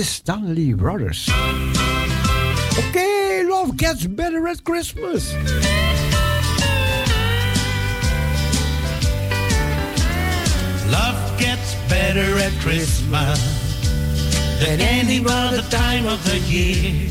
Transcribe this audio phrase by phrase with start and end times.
[0.00, 1.28] The Stanley Brothers.
[2.78, 5.34] Okay, love gets better at Christmas.
[10.88, 13.38] Love gets better at Christmas
[14.64, 17.10] than any other time of the year.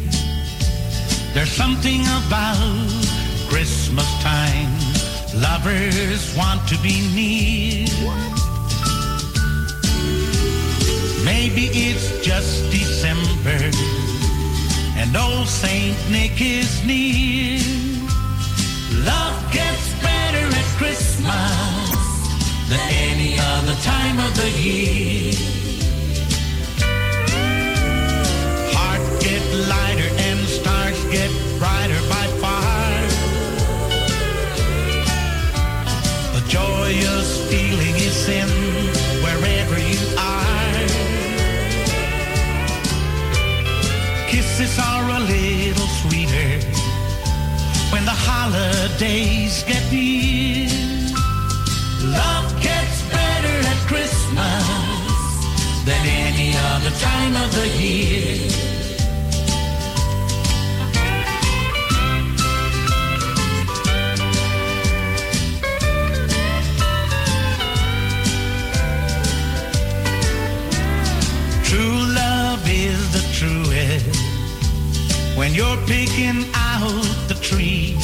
[1.36, 2.58] There's something about
[3.50, 4.72] Christmas time.
[5.36, 8.30] Lovers want to be near.
[11.24, 12.72] Maybe it's just
[13.50, 13.78] December
[14.98, 17.60] and old Saint Nick is near.
[19.04, 21.98] Love gets better at Christmas
[22.70, 25.34] than any other time of the year.
[28.76, 33.02] Heart get lighter and stars get brighter by far.
[36.36, 38.59] The joyous feeling is in
[45.20, 46.52] a little sweeter
[47.92, 50.70] when the holidays get near.
[52.04, 54.66] Love gets better at Christmas
[55.86, 58.69] than any other time of the year.
[75.50, 77.98] When you're picking out the tree.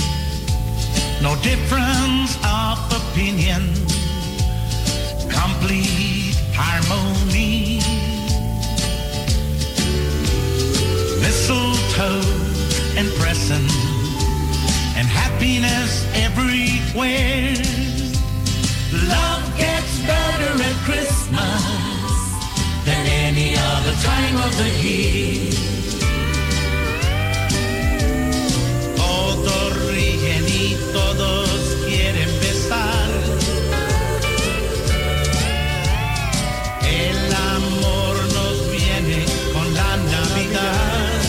[1.21, 3.61] No difference of opinion,
[5.29, 7.79] complete harmony.
[11.21, 12.25] Mistletoe
[12.97, 13.71] and present
[14.97, 17.53] and happiness everywhere.
[19.07, 21.63] Love gets better at Christmas
[22.85, 25.74] than any other time of the year.
[30.93, 31.49] Todos
[31.87, 33.09] quieren besar.
[36.83, 41.21] El amor nos viene con la Navidad.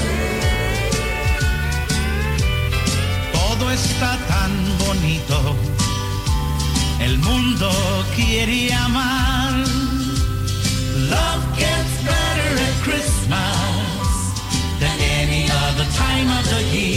[3.33, 4.53] Todo está tan
[4.85, 5.57] bonito.
[7.01, 7.71] El mundo
[8.15, 9.53] quiere amar.
[11.13, 14.07] Love gets better at Christmas
[14.81, 16.96] than any other time of the year.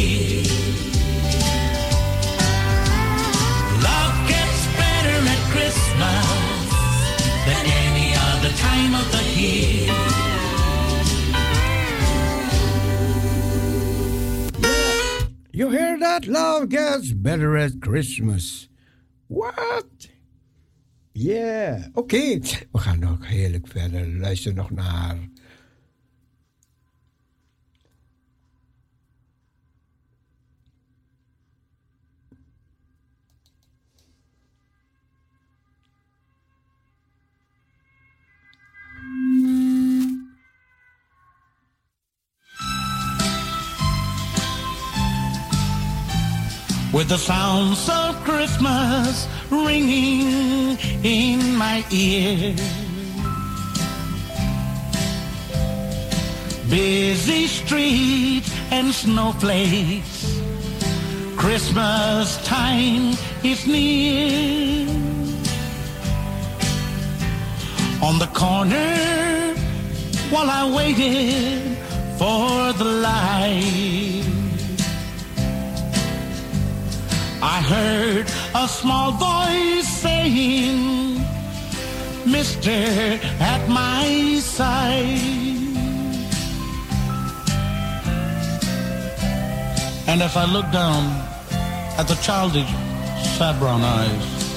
[16.27, 18.69] Love gets better at Christmas.
[19.27, 20.09] What?
[21.11, 22.39] Yeah, oké.
[22.71, 24.17] We gaan nog heerlijk verder.
[24.17, 25.17] Luister nog naar.
[46.91, 52.55] With the sounds of Christmas ringing in my ear.
[56.67, 60.41] Busy streets and snowflakes.
[61.37, 64.89] Christmas time is near.
[68.01, 69.53] On the corner
[70.31, 71.77] while I waited
[72.17, 74.18] for the light.
[77.41, 81.23] I heard a small voice saying,
[82.25, 82.69] Mister,
[83.39, 85.37] at my side.
[90.07, 91.05] And as I looked down
[91.97, 92.69] at the childish,
[93.37, 94.53] sad brown eyes,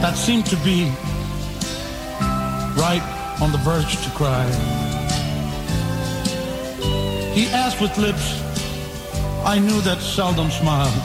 [0.00, 0.90] that seemed to be
[2.76, 3.02] right
[3.40, 4.46] on the verge to cry,
[7.34, 8.43] he asked with lips
[9.46, 11.04] I knew that seldom smiled.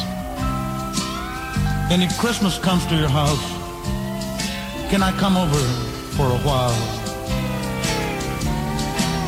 [1.92, 3.48] And if Christmas comes to your house,
[4.90, 5.64] can I come over
[6.16, 6.80] for a while?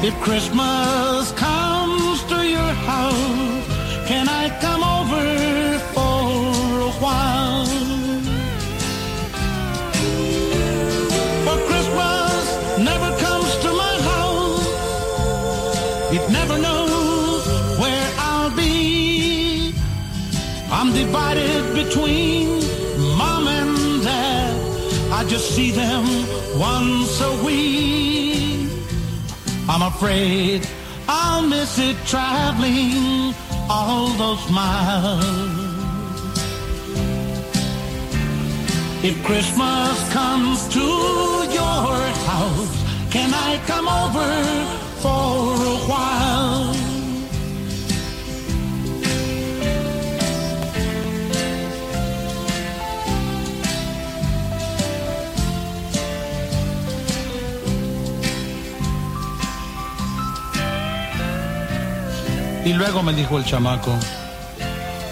[0.02, 7.71] If Christmas comes to your house, can I come over for a while?
[21.12, 22.48] Divided between
[23.18, 25.12] mom and dad.
[25.12, 26.06] I just see them
[26.58, 28.70] once a week.
[29.68, 30.66] I'm afraid
[31.10, 33.36] I'll miss it traveling
[33.70, 35.26] all those miles.
[39.04, 40.88] If Christmas comes to
[41.60, 41.92] your
[42.32, 42.74] house,
[43.12, 44.32] can I come over
[45.04, 46.81] for a while?
[62.64, 63.92] Y luego me dijo el chamaco,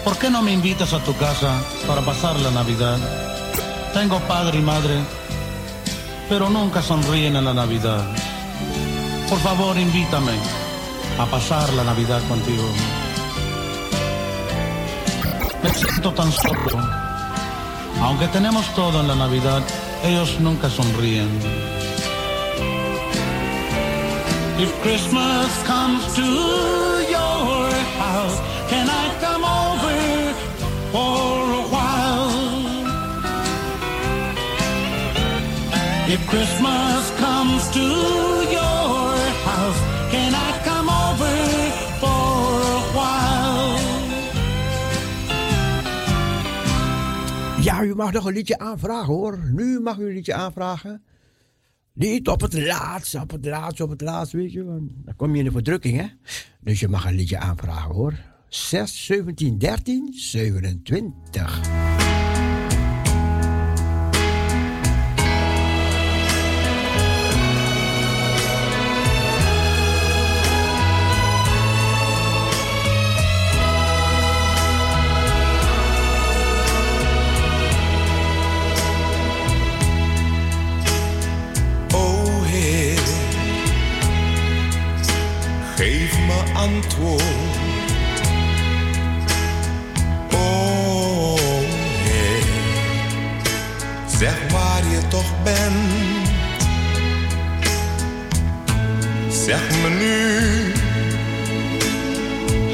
[0.04, 2.96] ¿por qué no me invitas a tu casa para pasar la Navidad?
[3.92, 5.00] Tengo padre y madre,
[6.28, 8.04] pero nunca sonríen en la Navidad.
[9.28, 10.32] Por favor, invítame
[11.18, 12.68] a pasar la Navidad contigo.
[15.62, 16.78] Me siento tan solo.
[18.00, 19.62] Aunque tenemos todo en la Navidad,
[20.04, 21.28] ellos nunca sonríen.
[24.58, 26.89] If Christmas comes to
[36.10, 37.86] If Christmas comes to
[38.50, 39.14] your
[39.46, 39.80] house,
[40.10, 41.36] can I come over
[42.00, 43.78] for a while?
[47.62, 49.38] Ja, u mag nog een liedje aanvragen hoor.
[49.52, 51.02] Nu mag u een liedje aanvragen.
[51.92, 54.64] Niet op het laatst, op het laatst, op het laatst, weet je.
[54.64, 56.06] Want dan kom je in de verdrukking, hè.
[56.60, 58.14] Dus je mag een liedje aanvragen hoor.
[58.48, 61.99] 6, 17, 13, 27.
[86.30, 87.22] Me antwoord.
[90.32, 91.36] O
[92.04, 92.44] Heer,
[94.18, 96.28] zeg waar je toch bent.
[99.28, 100.72] Zeg me nu,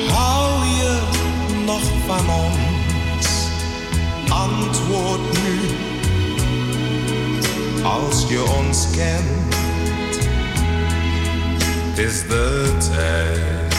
[0.08, 0.98] hou je
[1.64, 3.26] nog van ons?
[4.28, 5.58] Antwoord nu
[7.82, 9.45] als je ons kent.
[11.96, 13.74] Is de tijd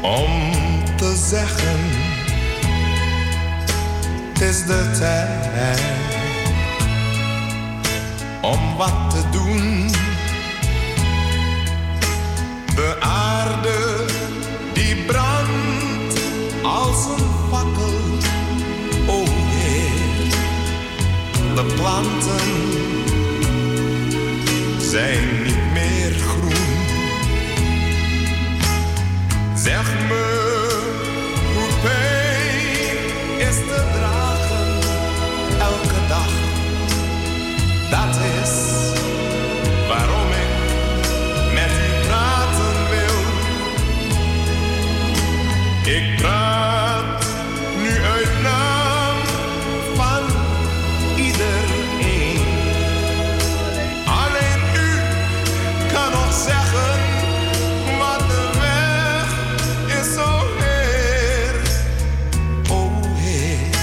[0.00, 0.52] om
[0.96, 1.78] te zeggen.
[4.40, 5.80] Is de tijd
[8.40, 9.90] om wat te doen.
[12.74, 14.04] De aarde
[14.72, 16.20] die brandt
[16.62, 17.94] als een fakkel.
[19.06, 20.30] O Heer,
[21.54, 22.74] de planten
[24.94, 25.43] zijn
[37.94, 38.52] Dat is
[39.88, 40.52] waarom ik
[41.54, 43.18] met u praten wil.
[45.94, 47.26] Ik praat
[47.82, 49.16] nu uit naam
[49.94, 50.22] van
[51.16, 52.38] iedereen.
[54.06, 54.90] Alleen u
[55.92, 57.00] kan nog zeggen
[57.98, 59.28] wat de weg
[60.00, 61.54] is, o Heer.
[62.70, 63.76] O Heer,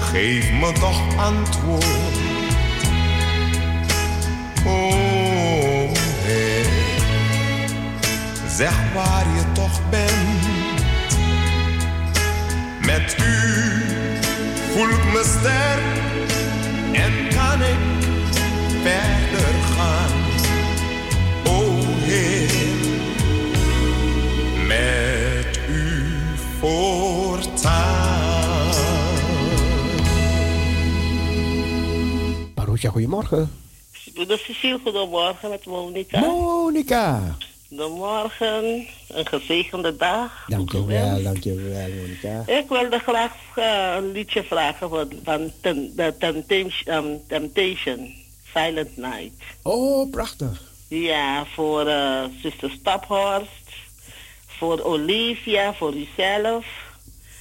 [0.00, 2.16] geef me toch antwoord.
[4.66, 5.90] O
[6.24, 6.66] Heer,
[8.48, 10.42] zeg waar je toch bent.
[12.80, 13.34] Met u
[14.72, 15.82] voel ik me sterk
[16.92, 17.78] en kan ik
[18.82, 20.23] verder gaan.
[32.84, 33.50] Marusha, goedemorgen.
[34.14, 36.20] Broeder Cecile, goedemorgen met Monica.
[36.20, 37.36] Monica.
[37.68, 40.44] Goedemorgen, een gezegende dag.
[40.48, 42.42] Dankjewel, dankjewel, Monica.
[42.46, 48.14] Ik wilde graag eh, een liedje vragen van, van de Temptation, um, Temptation,
[48.54, 49.32] Silent Night.
[49.62, 50.62] Oh, prachtig.
[50.88, 53.68] Ja, voor eh zuster Staphorst,
[54.46, 56.66] voor Olivia, voor uzelf.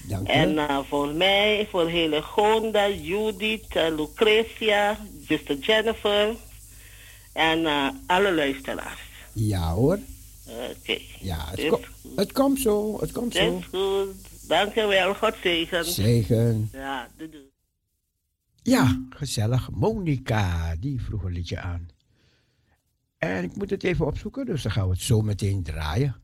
[0.08, 0.60] Dank En je.
[0.60, 4.98] eh, voor mij, voor hele Gonda, Judith, Lucretia,
[5.28, 6.36] zuster Jennifer
[7.34, 9.00] en eh, alle luisteraars.
[9.34, 10.00] Ja hoor.
[10.48, 10.98] Oké.
[11.20, 11.80] Ja, het, ko-
[12.16, 13.58] het komt zo, het komt zo.
[13.58, 14.48] is goed.
[14.48, 15.86] Dankjewel, God zegen.
[15.86, 16.70] Zegen.
[16.74, 17.44] Ja, doei doei.
[18.64, 19.70] Ja, gezellig.
[19.72, 21.88] Monica, die vroeg een liedje aan.
[23.18, 26.23] En ik moet het even opzoeken, dus dan gaan we het zo meteen draaien.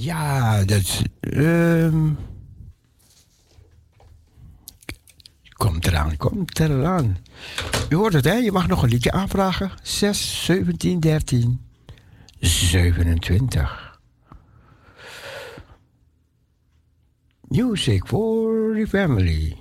[0.00, 1.02] Ja, dat.
[1.20, 2.10] ehm
[5.52, 7.16] komt eraan, komt eraan.
[7.88, 8.32] U hoort het, hè?
[8.32, 9.70] Je mag nog een liedje aanvragen.
[9.82, 11.60] 6, 17, 13,
[12.40, 14.00] 27.
[17.48, 19.56] Music for the family.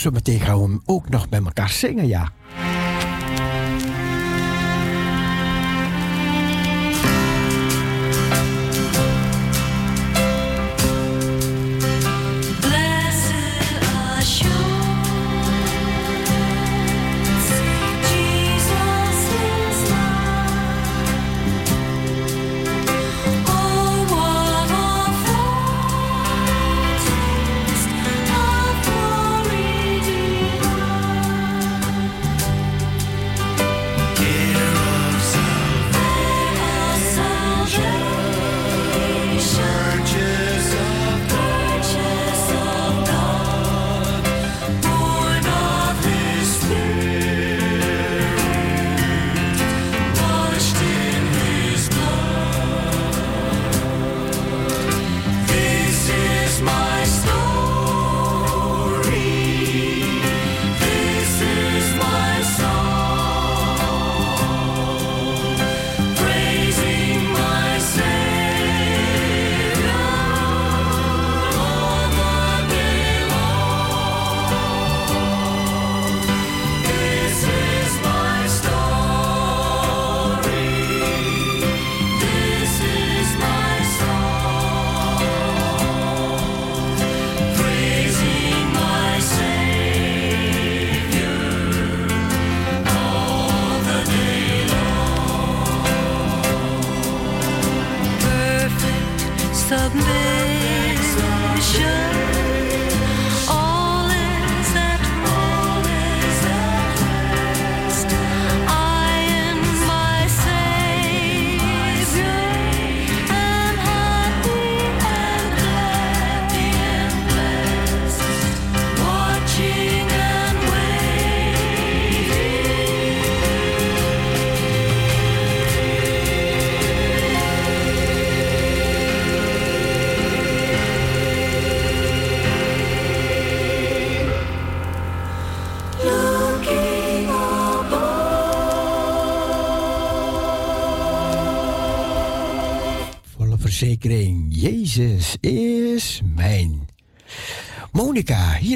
[0.00, 2.32] Zo meteen gaan we hem ook nog met elkaar zingen, ja.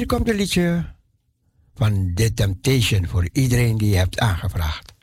[0.05, 0.85] Komt een liedje
[1.75, 4.94] van The Temptation voor iedereen die je hebt aangevraagd.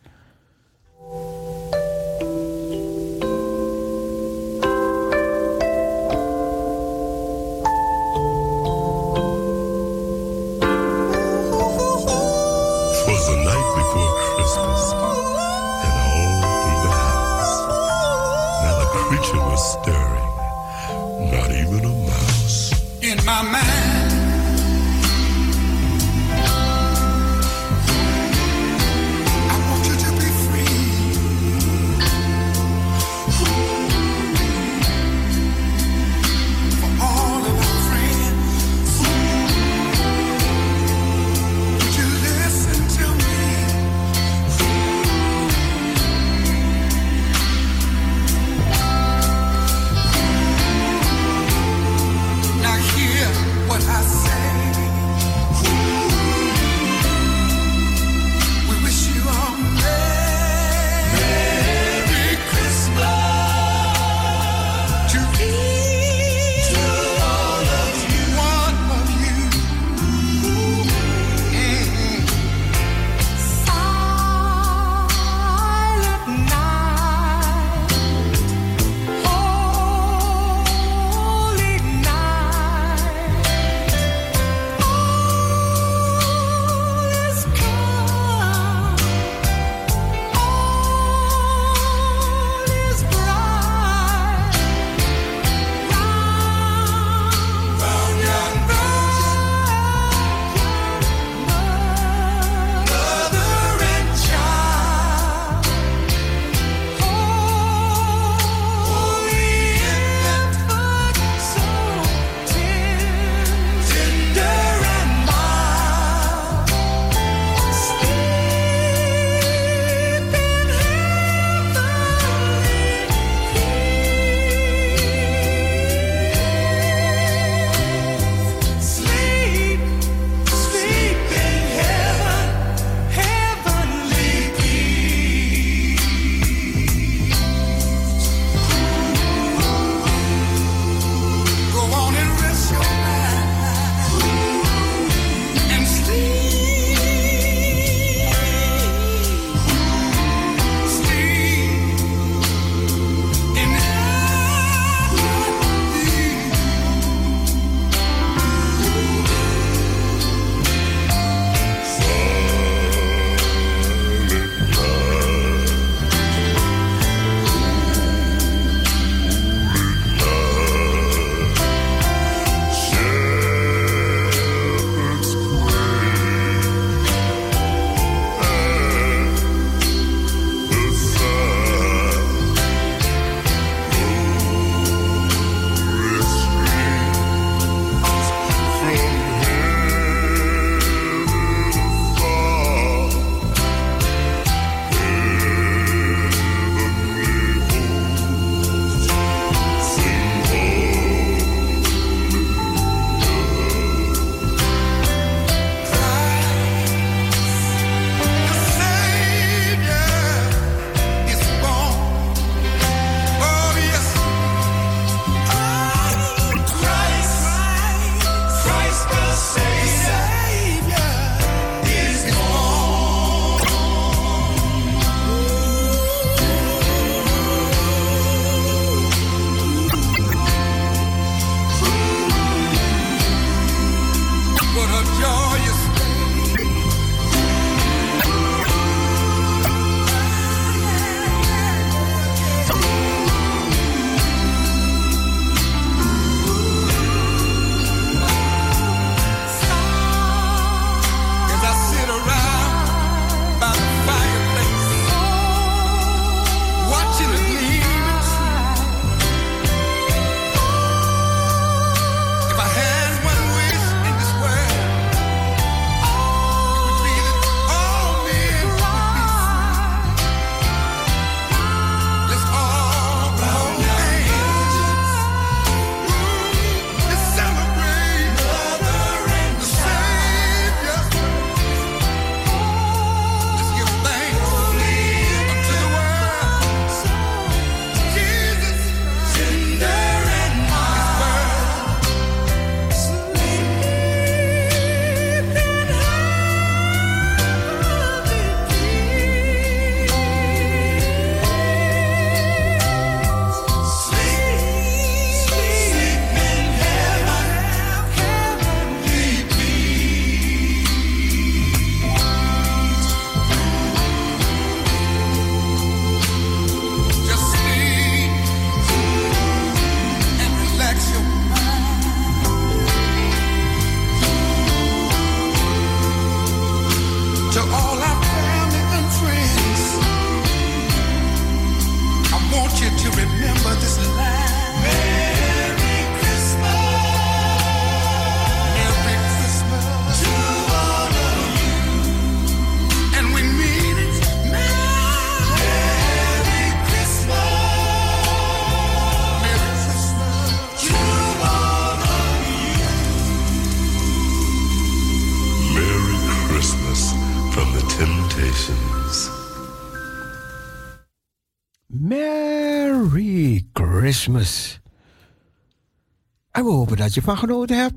[367.15, 367.95] je van genoten hebt.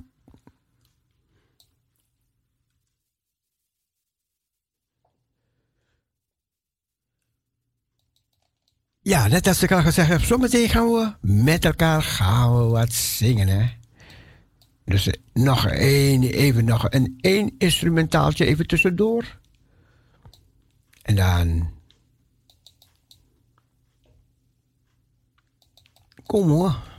[9.01, 12.93] Ja, net als ik al gezegd heb, zometeen gaan we met elkaar gaan we wat
[12.93, 13.69] zingen, hè.
[14.85, 19.39] Dus eh, nog één, even nog een één instrumentaaltje even tussendoor.
[21.01, 21.73] En dan...
[26.25, 26.94] Kom hoor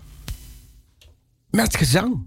[1.56, 2.24] met gezang.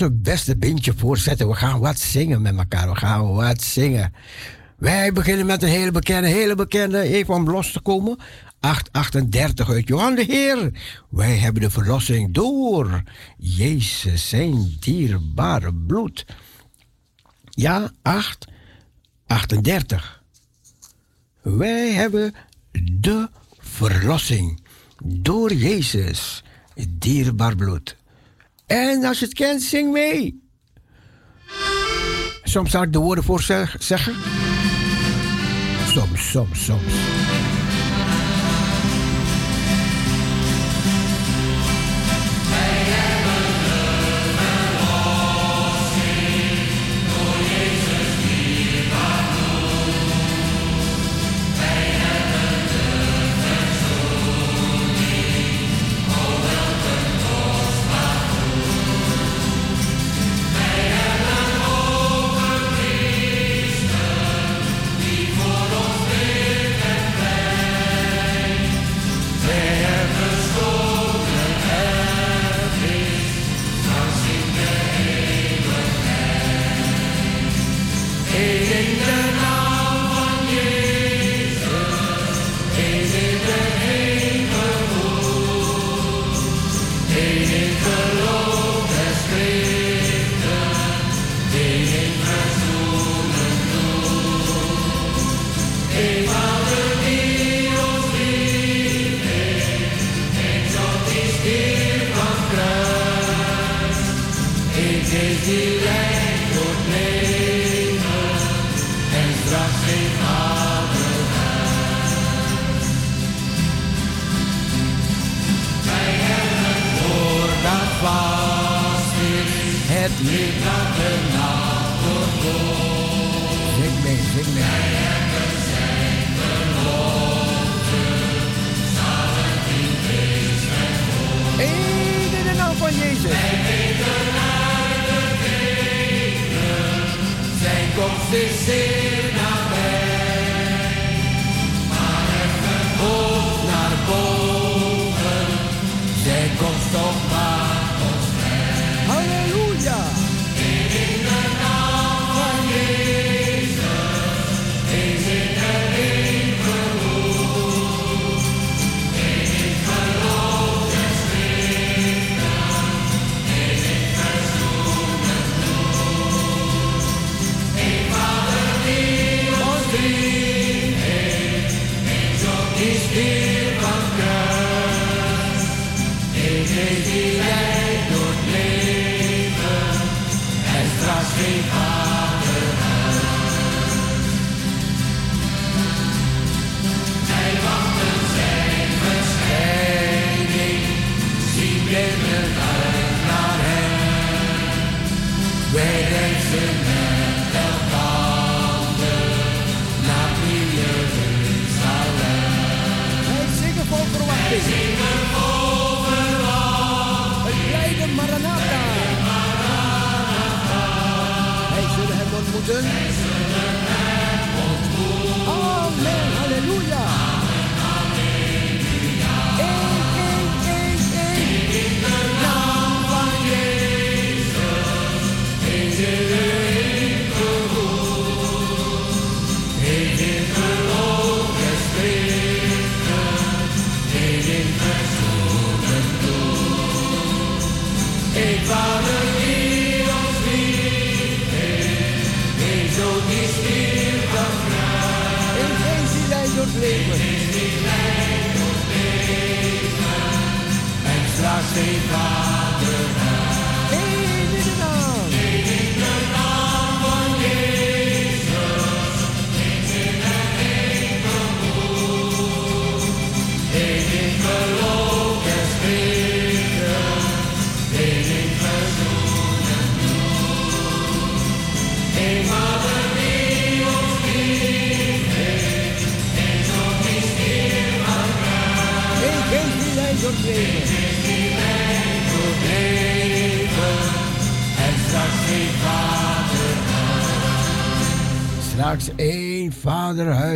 [0.00, 1.48] onze beste bindje voorzetten.
[1.48, 2.88] We gaan wat zingen met elkaar.
[2.88, 4.14] We gaan wat zingen.
[4.76, 8.18] Wij beginnen met een hele bekende, hele bekende, even om los te komen.
[8.60, 10.70] 838 uit Johan de Heer.
[11.10, 13.02] Wij hebben de verlossing door
[13.36, 16.26] Jezus zijn dierbare bloed.
[17.50, 20.22] Ja, 838.
[21.42, 22.34] Wij hebben
[22.92, 23.28] de
[23.58, 24.62] verlossing
[25.04, 26.44] door Jezus
[26.88, 27.96] dierbaar bloed.
[28.66, 30.42] En als je het kent, zing mee.
[32.42, 33.42] Soms zou ik de woorden voor
[33.78, 34.14] zeggen.
[35.86, 37.23] Soms, soms, soms.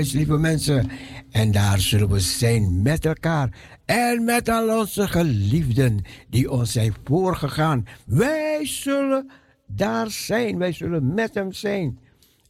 [0.01, 0.91] lieve mensen.
[1.31, 6.95] En daar zullen we zijn met elkaar en met al onze geliefden die ons zijn
[7.05, 7.87] voorgegaan.
[8.07, 9.31] Wij zullen
[9.67, 11.99] daar zijn, wij zullen met hem zijn.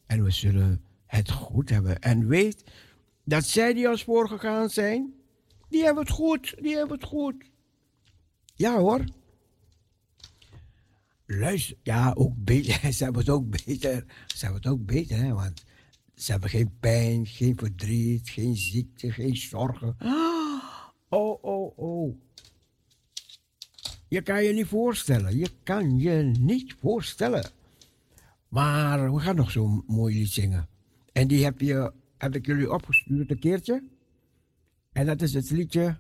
[0.06, 2.00] En we zullen het goed hebben.
[2.00, 2.64] En weet
[3.24, 5.14] dat zij die ons voorgegaan zijn,
[5.68, 7.50] die hebben het goed, die hebben het goed.
[8.54, 9.04] Ja hoor.
[11.26, 12.72] Luister, ja, ook beter.
[12.94, 14.04] Zij hebben het ook beter.
[14.26, 15.64] Zij hebben het ook beter, hè, want
[16.18, 19.96] ze hebben geen pijn, geen verdriet, geen ziekte, geen zorgen.
[21.08, 22.16] Oh, oh, oh.
[24.08, 25.38] Je kan je niet voorstellen.
[25.38, 27.50] Je kan je niet voorstellen.
[28.48, 30.68] Maar we gaan nog zo'n mooi lied zingen.
[31.12, 33.88] En die heb, je, heb ik jullie opgestuurd een keertje.
[34.92, 35.98] En dat is het liedje.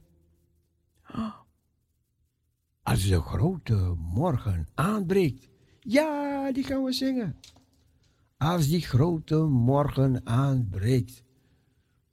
[2.82, 5.48] Als de grote morgen aanbreekt.
[5.80, 7.36] Ja, die gaan we zingen.
[8.38, 11.22] Als die grote morgen aanbreekt.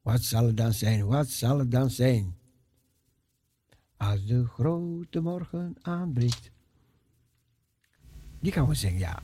[0.02, 1.06] Wat zal het dan zijn?
[1.06, 2.38] Wat zal het dan zijn?
[3.98, 6.52] Als de grote morgen aanbreekt.
[8.40, 9.22] Die gaan we zingen, ja.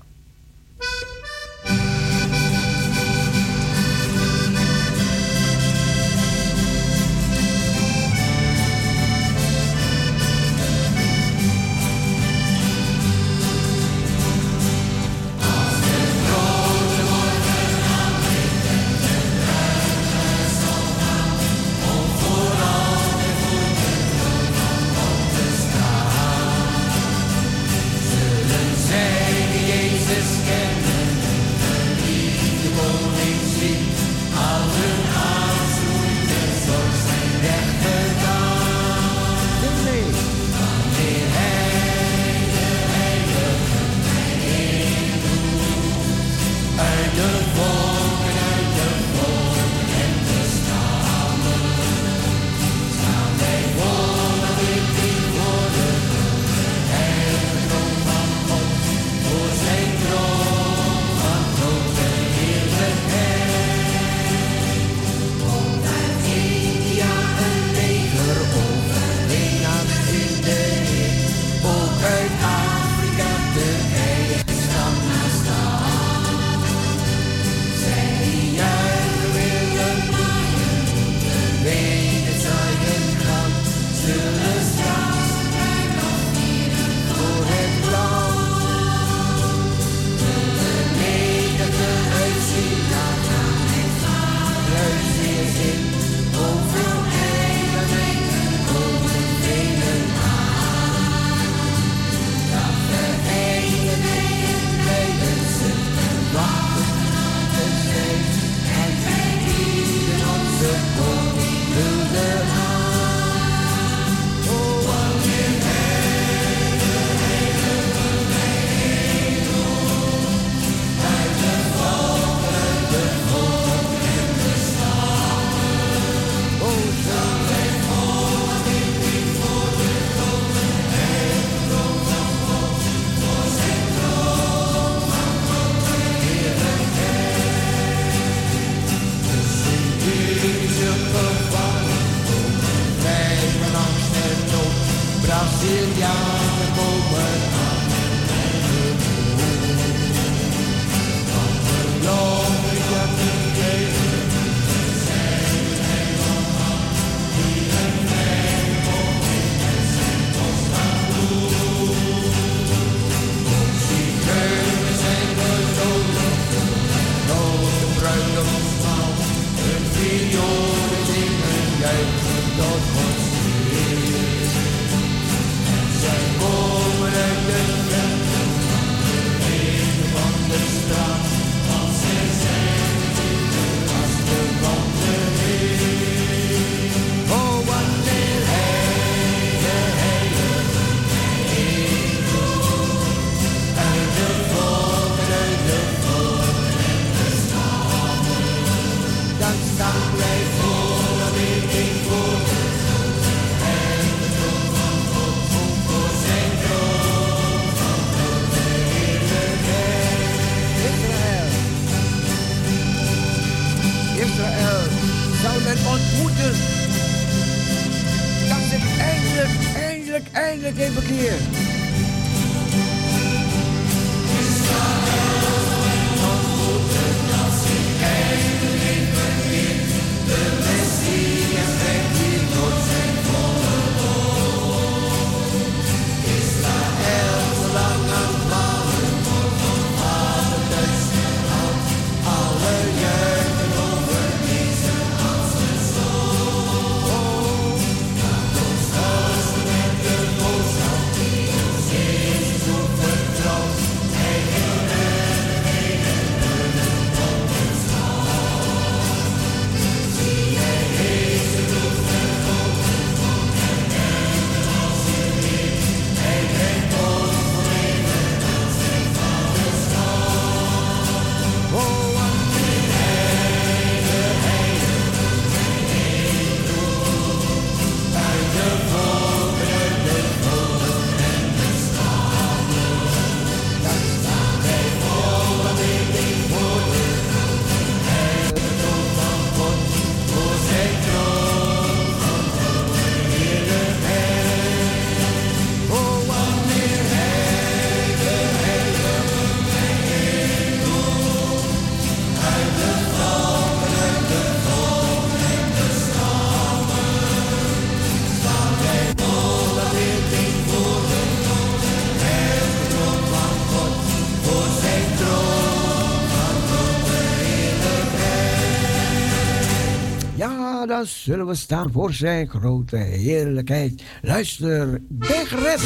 [321.06, 324.04] Zullen we staan voor zijn grote heerlijkheid.
[324.21, 325.81] Luister, ben gered.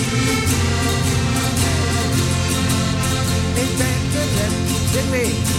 [3.56, 3.96] Ik ben.
[4.92, 5.55] Zing mee.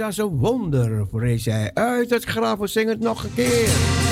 [0.00, 2.58] Als een wonder, prees hij uit het graf.
[2.58, 4.07] We zingen het nog een keer.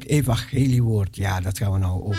[0.00, 1.16] Evangeliewoord.
[1.16, 2.16] Ja, dat gaan we nou ook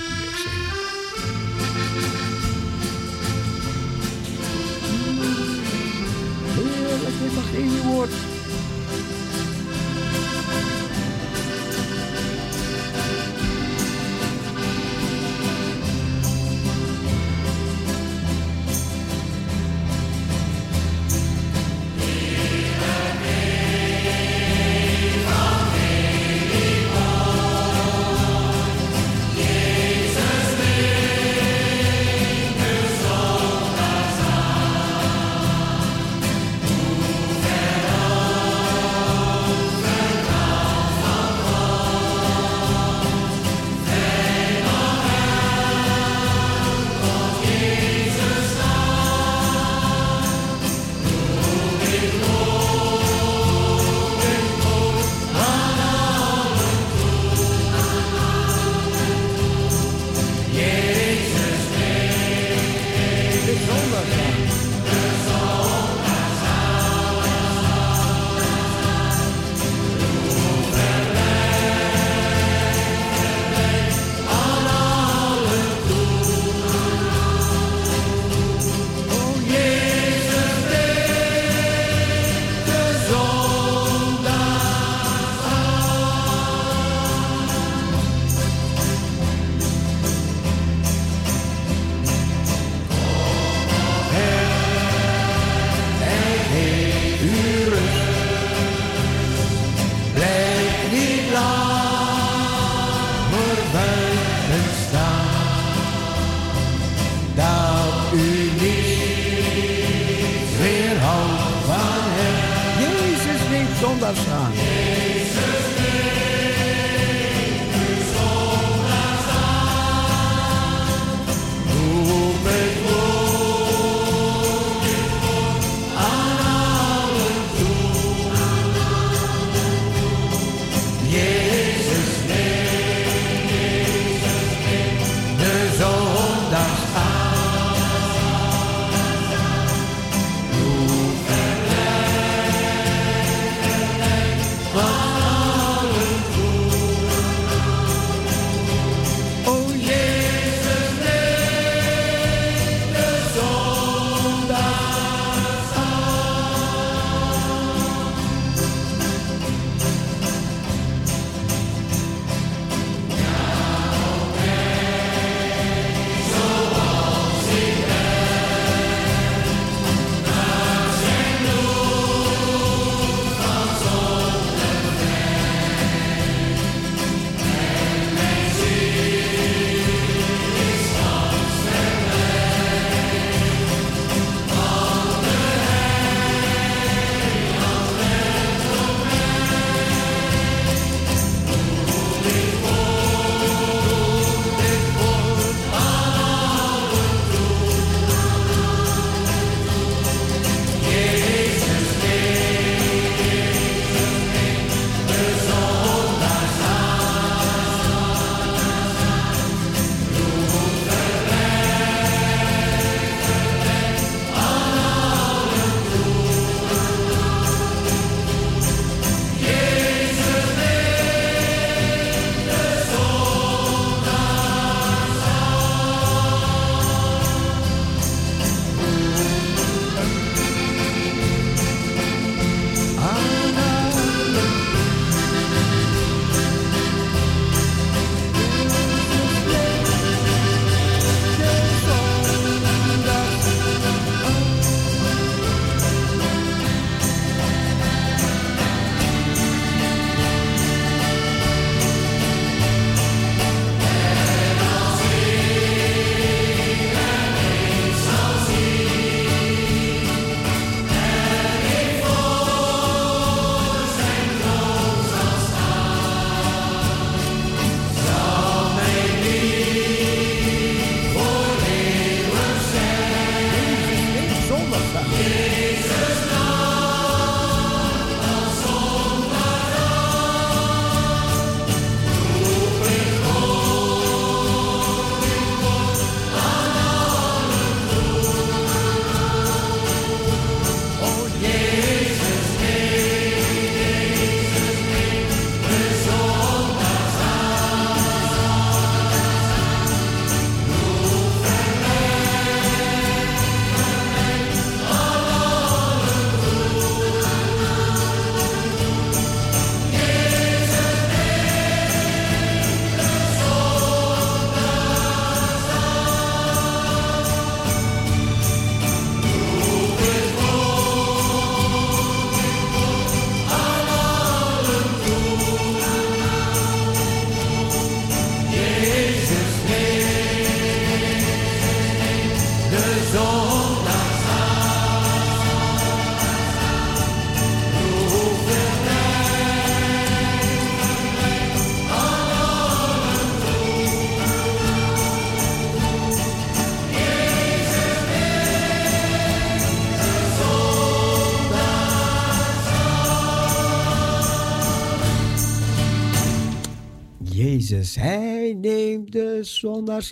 [359.86, 360.10] zondags.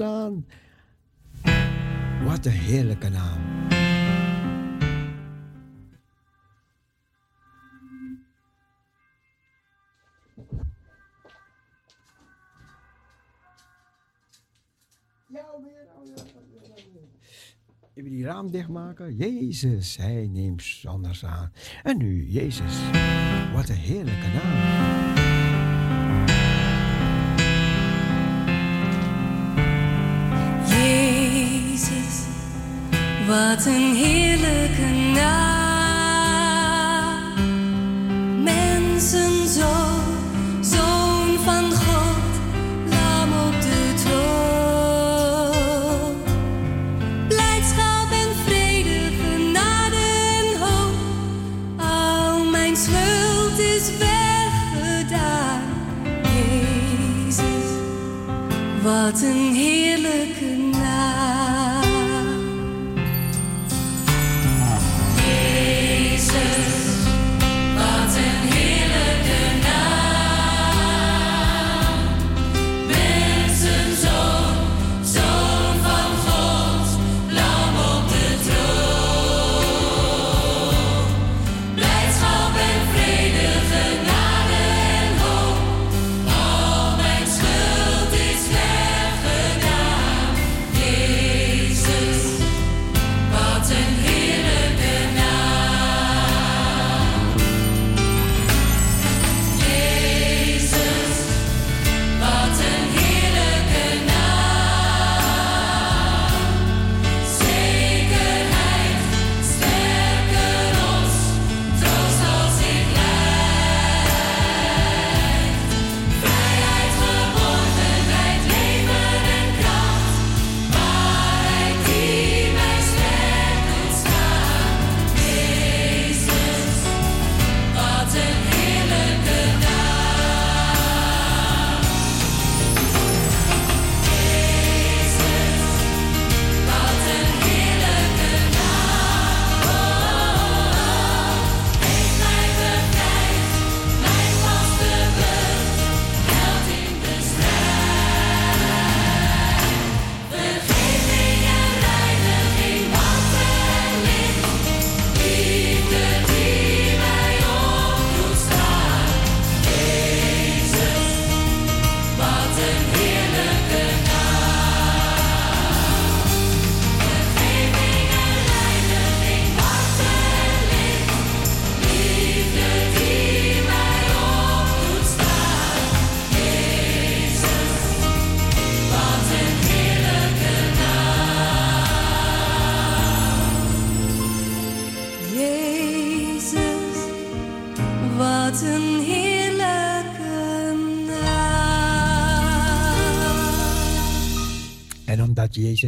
[2.25, 3.49] Wat een heerlijke naam.
[17.93, 19.15] Even die raam dichtmaken.
[19.15, 21.51] Jezus, hij neemt anders aan.
[21.83, 22.79] En nu, Jezus,
[23.53, 25.50] wat een heerlijke naam.
[33.31, 35.00] Wat een heerlijke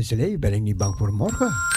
[0.06, 1.72] zijn leven ben ik niet bang voor morgen.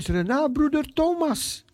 [0.00, 1.64] luisteren naar broeder Thomas.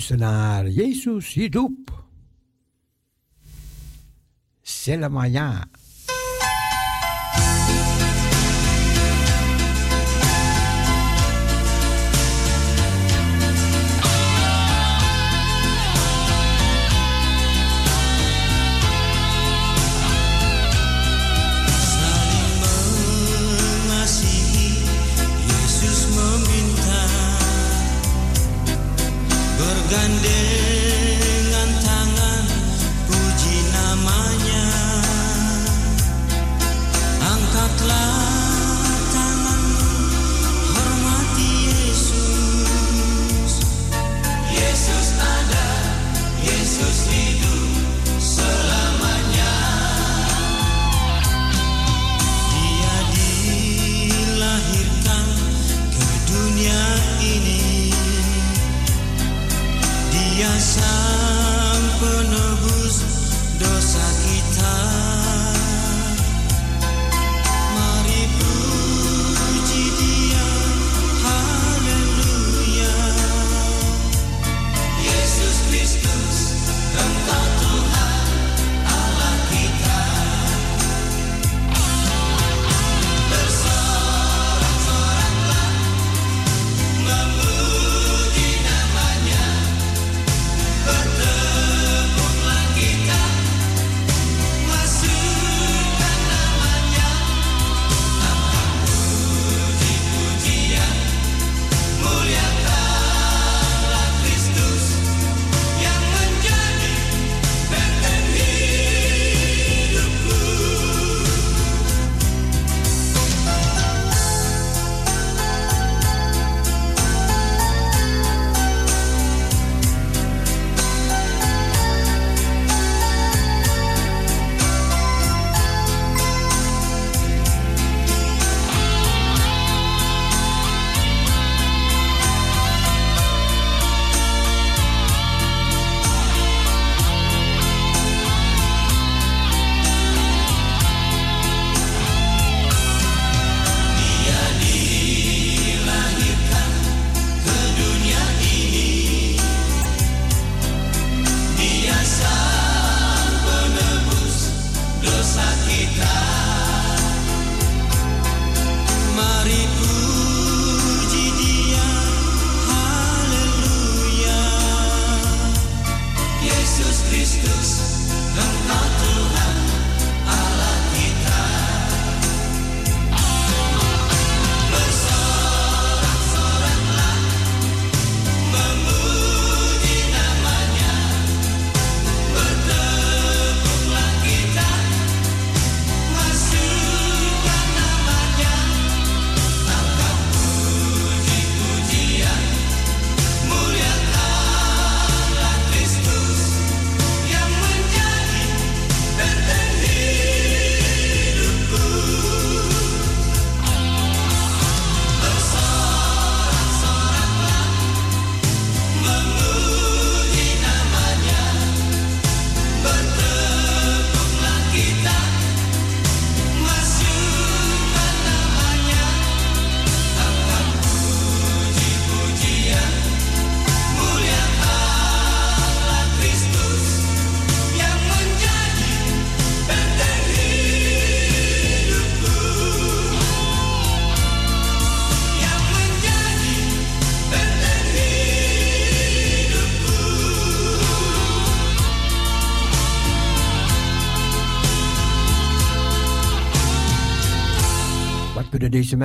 [0.00, 2.04] luisteraar, Jezus ziet op.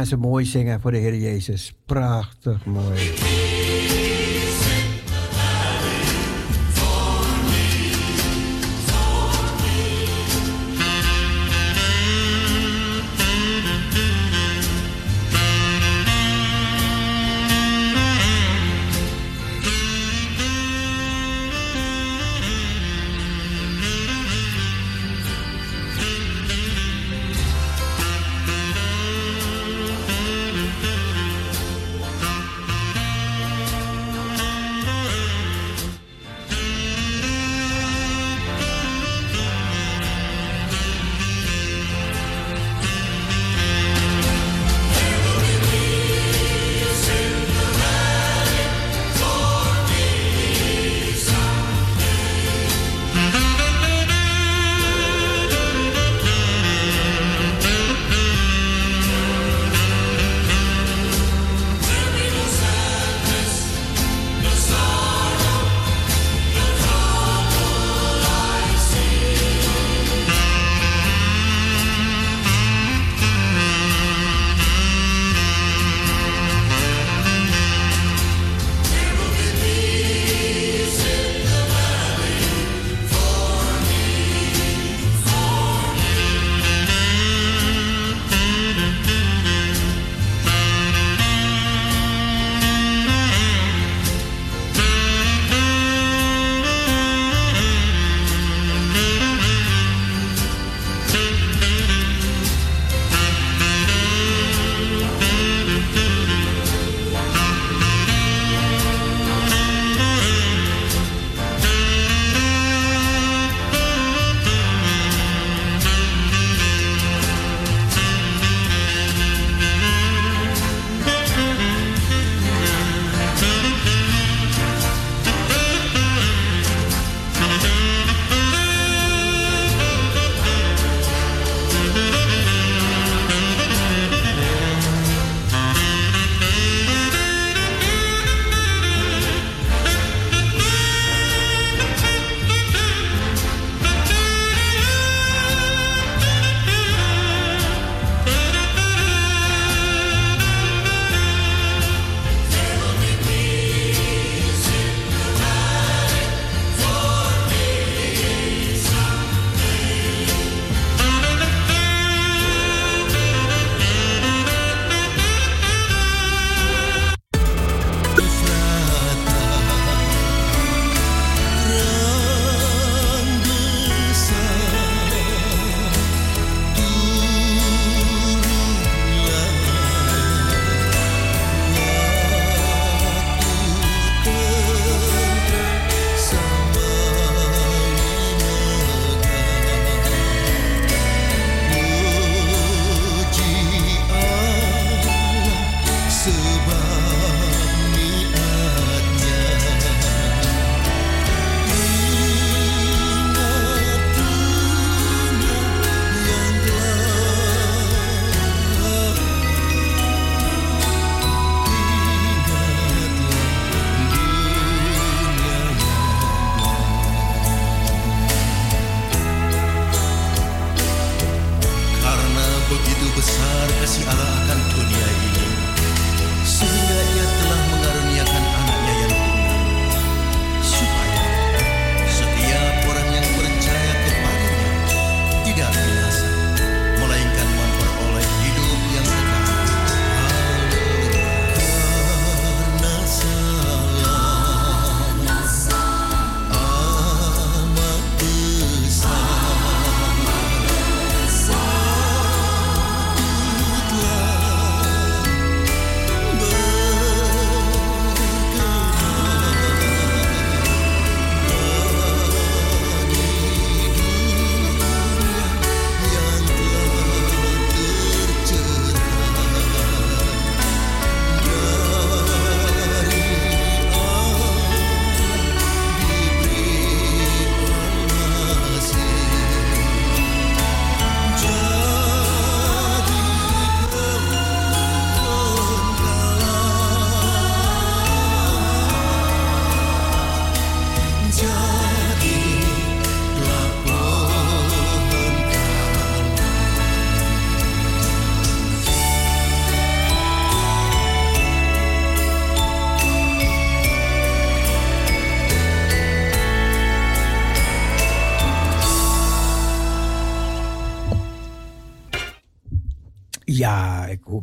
[0.05, 1.73] ze mooi zingen voor de Heer Jezus.
[1.85, 3.44] Prachtig mooi.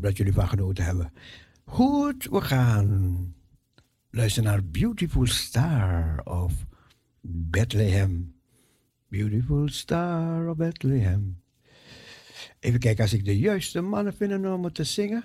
[0.03, 1.13] Dat jullie van genoten hebben.
[1.65, 3.35] Goed, we gaan
[4.11, 6.67] luisteren naar Beautiful Star of
[7.21, 8.35] Bethlehem.
[9.09, 11.43] Beautiful Star of Bethlehem.
[12.59, 15.25] Even kijken als ik de juiste mannen vind om te zingen.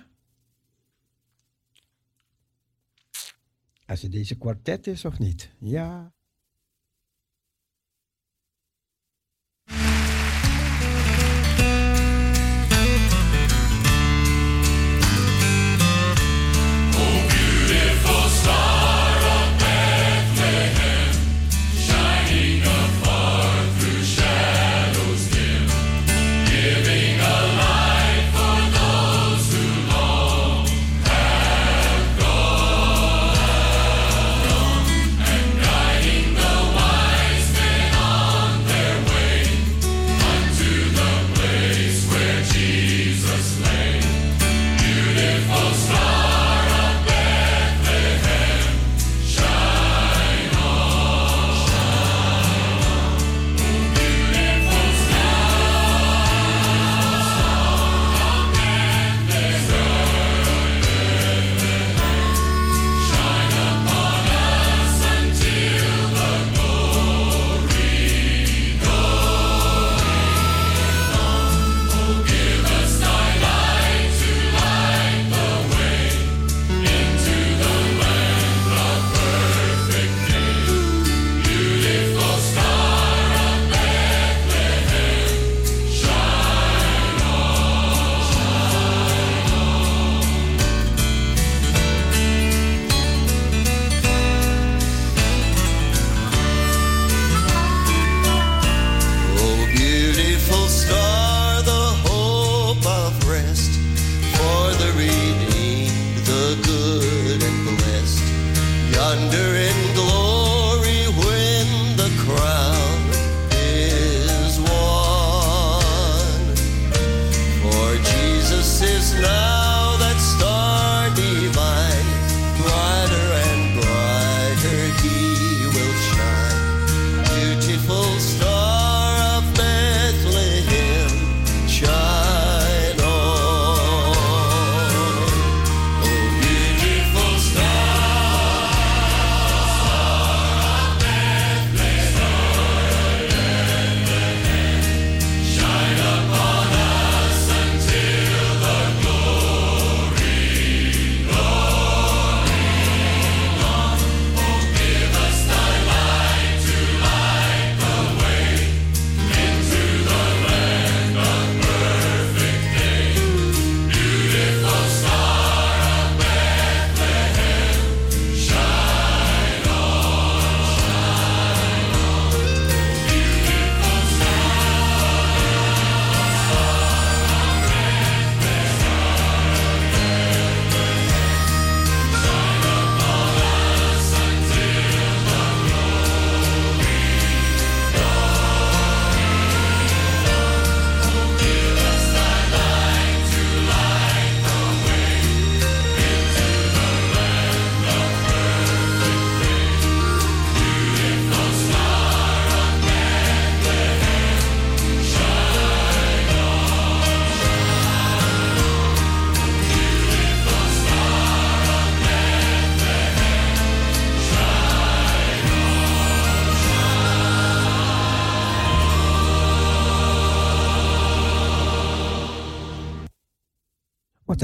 [3.86, 5.50] Als het deze kwartet is of niet.
[5.58, 6.12] Ja.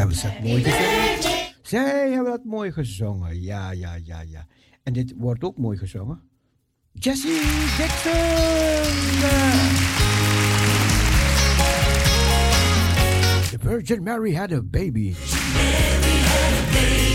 [0.08, 1.54] hebben ze mooi gezongen.
[1.62, 3.42] Zij hebben dat mooi gezongen.
[3.42, 4.46] Ja, ja, ja, ja.
[4.82, 6.20] En dit wordt ook mooi gezongen.
[6.92, 7.28] Jesse
[7.78, 8.12] Jackson.
[13.50, 15.14] The Virgin Mary had a baby.
[15.54, 17.13] Mary had a baby.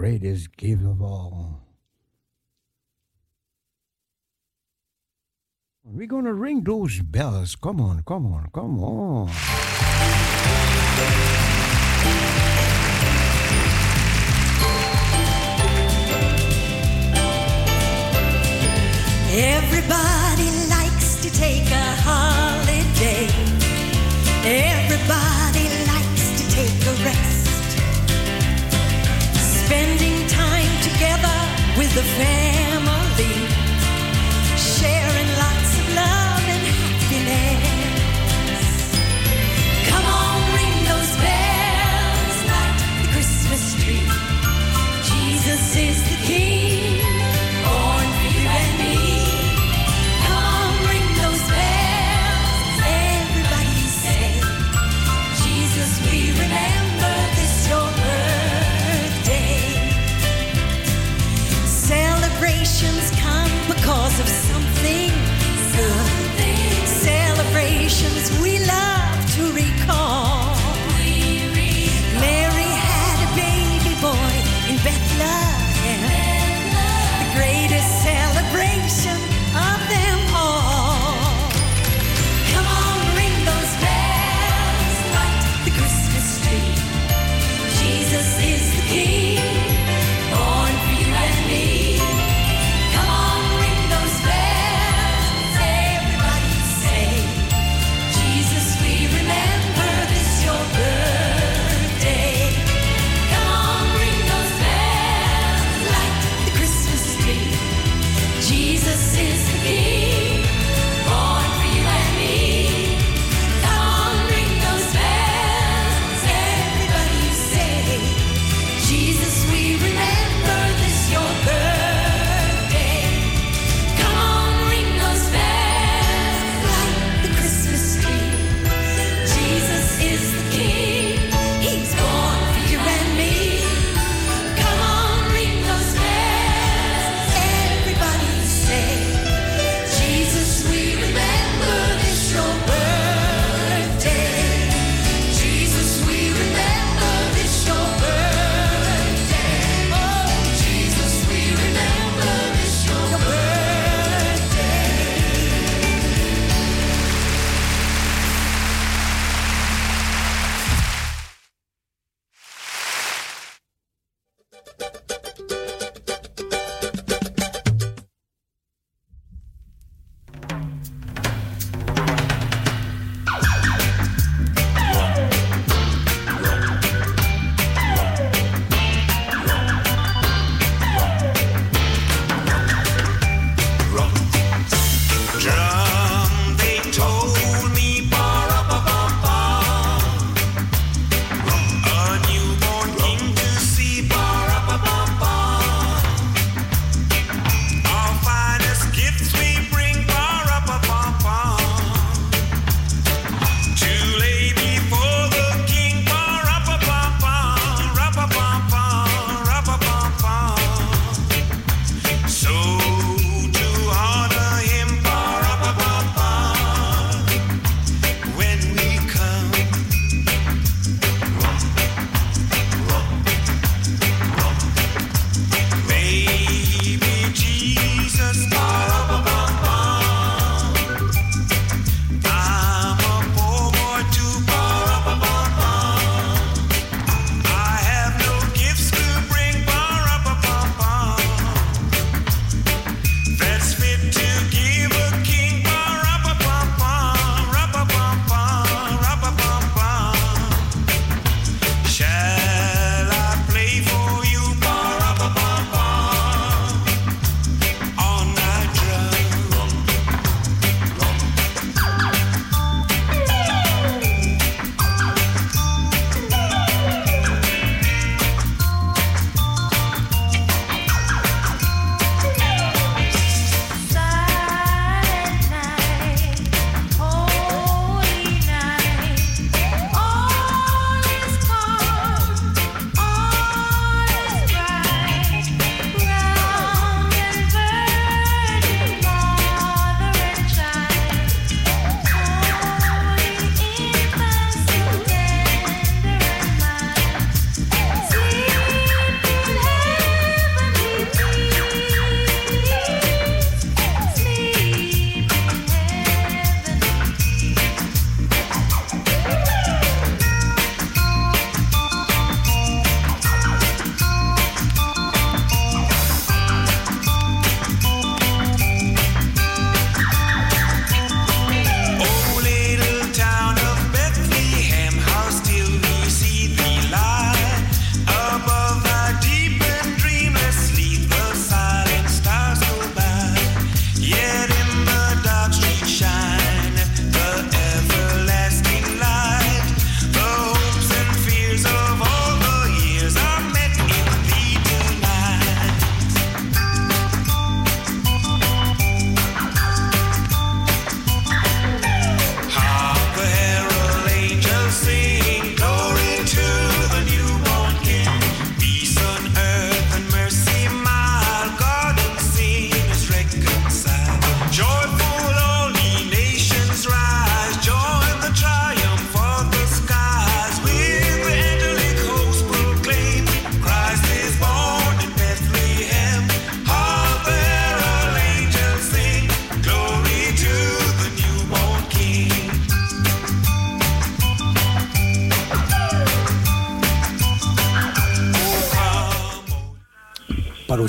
[0.00, 1.60] greatest gift of all.
[5.84, 7.54] We're going to ring those bells.
[7.54, 9.28] Come on, come on, come on.
[19.30, 21.69] Everybody likes to take
[31.94, 32.69] the fan.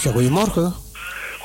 [0.09, 0.73] Goedemorgen.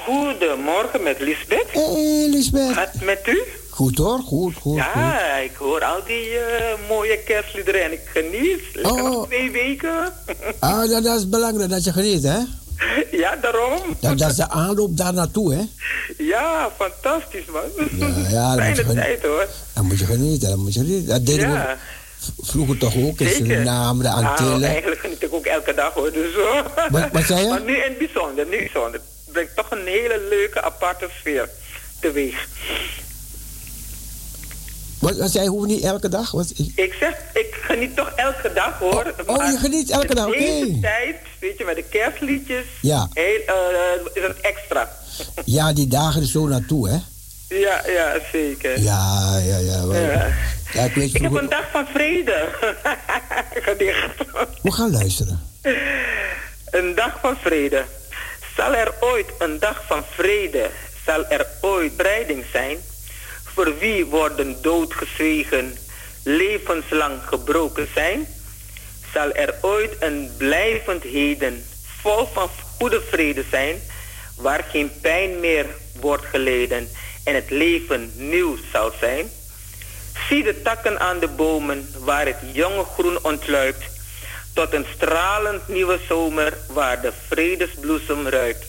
[0.05, 1.67] Goedemorgen met Lisbeth.
[1.73, 2.73] Hey, Lisbeth.
[2.73, 3.43] Gaat met u?
[3.71, 4.77] Goed hoor, goed, goed, goed.
[4.77, 8.61] Ja, ik hoor al die eh, mooie kerstliederen en ik geniet.
[8.73, 9.03] Lekker Oh.
[9.11, 10.13] nog twee weken.
[10.61, 12.39] Ah, dat, dat is belangrijk dat je geniet, hè?
[13.11, 13.81] ja, daarom.
[14.01, 15.63] Dat, dat is de aanloop daar naartoe, hè?
[16.19, 17.89] Ja, fantastisch man.
[18.31, 19.47] Ja, moet Fijne tijd hoor.
[19.75, 21.07] dan moet je genieten, dan moet je genieten.
[21.07, 21.77] Dat deden Ja.
[22.27, 23.29] we vroeger toch ook in.
[23.29, 24.63] Suriname, de Nou, Antillen.
[24.69, 26.13] eigenlijk geniet ik ook elke dag hoor.
[26.13, 26.63] Dus, zo.
[26.91, 27.49] Wat- wat zei je?
[27.55, 27.95] Maar nu in
[28.35, 31.49] bijzonder, nu in het brengt toch een hele leuke, aparte sfeer
[32.01, 32.47] teweeg.
[35.01, 36.31] Wat, wat zei je, hoe niet elke dag?
[36.31, 39.15] Wat, ik- Ik zeg, ik geniet toch elke dag hoor.
[39.27, 40.39] oh, Maar je geniet elke dag, oké.
[40.39, 43.09] Deze tijd, weet je, met de kerstliedjes, Ja.
[43.13, 43.55] heel, eh,
[44.15, 44.91] is het extra.
[45.45, 46.99] ja, die dagen er zo naartoe, hè?
[47.49, 48.81] Ja, ja, zeker.
[48.81, 49.87] Ja, ja, ja.
[49.87, 49.95] wel.
[50.03, 50.29] Ja.
[50.73, 52.49] Ja, ik weet Ik heb een dag van vrede.
[53.69, 54.07] Gedicht.
[54.63, 55.41] We gaan luisteren.
[56.71, 57.85] Een dag van vrede.
[58.57, 60.71] Zal er ooit een dag van vrede,
[61.05, 62.79] zal er ooit breiding zijn?
[63.45, 65.77] Voor wie worden doodgezwegen,
[66.25, 68.27] levenslang gebroken zijn?
[69.13, 71.65] Zal er ooit een blijvend heden,
[72.01, 73.83] vol van goede vrede zijn,
[74.37, 75.67] waar geen pijn meer
[76.01, 76.89] wordt geleden
[77.25, 79.31] en het leven nieuw zal zijn?
[80.29, 83.85] Zie de takken aan de bomen waar het jonge groen ontluikt,
[84.57, 88.65] tot een stralend nieuwe zomer waar de vredesbloesem ruikt.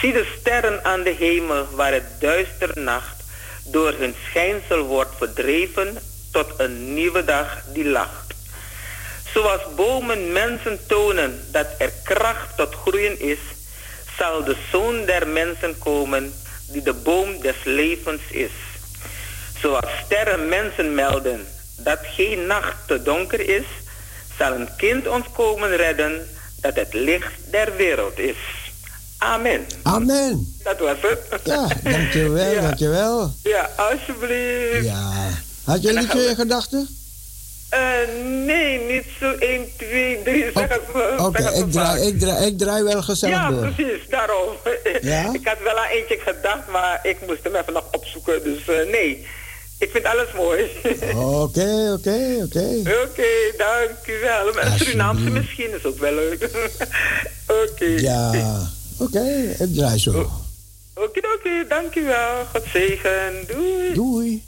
[0.00, 3.24] Zie de sterren aan de hemel waar het duister nacht
[3.64, 5.98] door hun schijnsel wordt verdreven
[6.32, 8.34] tot een nieuwe dag die lacht.
[9.32, 13.38] Zoals bomen mensen tonen dat er kracht tot groeien is,
[14.18, 16.34] zal de zoon der mensen komen
[16.68, 18.52] die de boom des levens is.
[19.60, 21.46] Zoals sterren mensen melden
[21.76, 23.66] dat geen nacht te donker is,
[24.38, 26.28] zal een kind ons komen redden
[26.60, 28.36] dat het licht der wereld is.
[29.18, 29.66] Amen.
[29.82, 30.54] Amen.
[30.62, 31.40] Dat was het.
[31.44, 32.60] Ja, dankjewel, Ja.
[32.60, 33.32] dankjewel.
[33.42, 34.84] Ja, alsjeblieft.
[34.84, 35.10] Ja.
[35.64, 36.88] Had je we- in gedachten?
[37.68, 37.80] Eh,
[38.24, 40.44] nee, niet zo 1, 2, 3.
[40.54, 41.24] Zeg het zo.
[41.26, 43.68] Oké, ik, draai, ik, draai, ik draai wel gezellig Ja, door.
[43.72, 44.48] precies, daarom.
[45.02, 45.30] Ja?
[45.40, 48.42] ik had wel aan eentje gedacht, maar ik moest hem even nog opzoeken.
[48.44, 49.26] Dus eh, nee,
[49.78, 50.70] ik vind alles mooi.
[51.14, 52.78] Oké, oké, oké.
[53.04, 54.58] Oké, dank u wel.
[54.60, 56.50] En Surinaamse misschien is ook wel leuk.
[57.70, 57.84] Oké.
[57.84, 58.30] Ja,
[58.98, 60.30] oké, ik draai zo.
[60.94, 62.44] Oké, oké, dank u wel.
[62.44, 63.46] God zegen.
[63.46, 63.94] Doei.
[63.94, 64.42] Doei.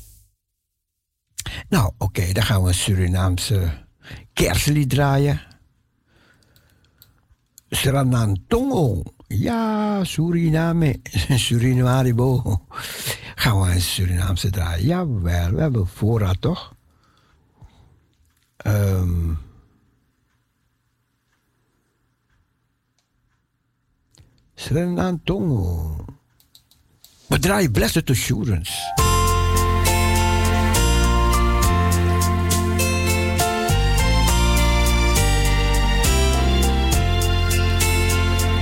[1.68, 3.70] Nou, oké, dan gaan we een Surinaamse
[4.32, 5.40] kerstlied draaien.
[7.70, 9.02] Sranantongo.
[9.28, 11.00] Ja, Suriname.
[11.46, 12.60] Surinamaribo.
[13.38, 14.86] Gaan we een Surinaamse draaien.
[14.86, 16.74] Jawel, we hebben voorraad toch?
[18.56, 19.34] Ehm
[24.54, 26.04] Sranantongo.
[27.26, 28.72] We draaien Blessed Assurance.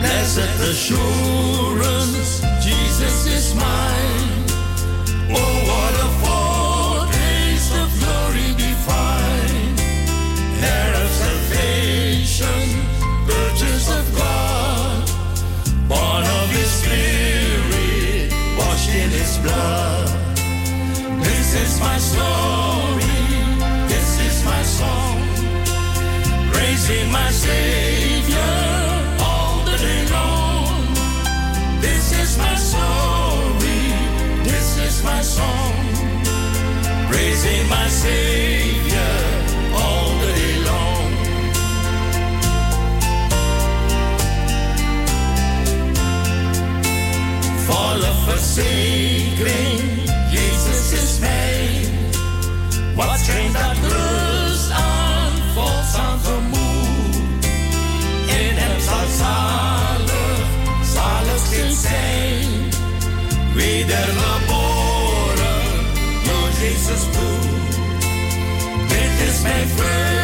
[0.00, 4.03] Blessed assurance, Jesus is mine.
[19.44, 20.08] Blood.
[21.28, 23.16] This is my story,
[23.92, 25.16] this is my song,
[26.52, 28.56] praising my Savior
[29.28, 30.74] all the day long.
[31.86, 33.82] This is my story,
[34.50, 35.74] this is my song,
[37.10, 38.63] praising my Savior
[48.24, 49.80] verzekering,
[50.30, 51.88] Jezus is mij.
[52.94, 57.44] Wat schenkt dat rust aan, volks aan gemoed.
[58.26, 60.46] In hem zal zalig,
[60.94, 62.48] zalig kind zijn.
[63.54, 65.62] Wedergeboren
[66.24, 67.72] door Jezus bloed.
[68.88, 70.23] Dit is mijn vreugde,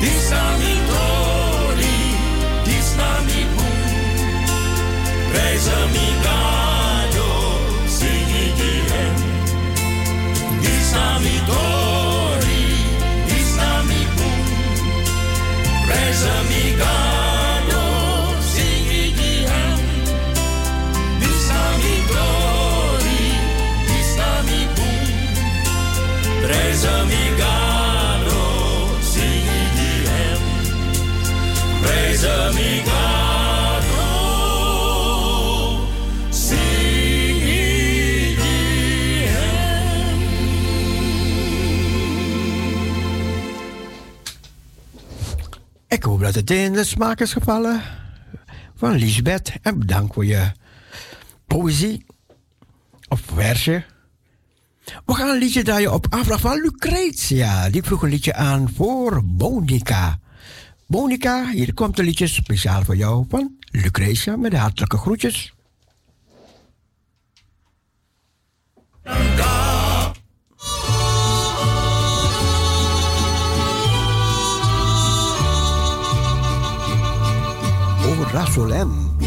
[0.00, 1.05] Dis à mi
[46.26, 47.82] Dat het in de smaak is gevallen
[48.76, 49.52] van Lisbeth.
[49.62, 50.52] En bedankt voor je
[51.46, 52.06] poëzie
[53.08, 53.84] of versje.
[55.04, 57.70] We gaan een liedje draaien op afdracht van Lucretia.
[57.70, 60.18] Die vroeg een liedje aan voor Bonica.
[60.86, 65.54] Bonica, hier komt een liedje speciaal voor jou van Lucretia met hartelijke groetjes.
[78.36, 79.25] la solem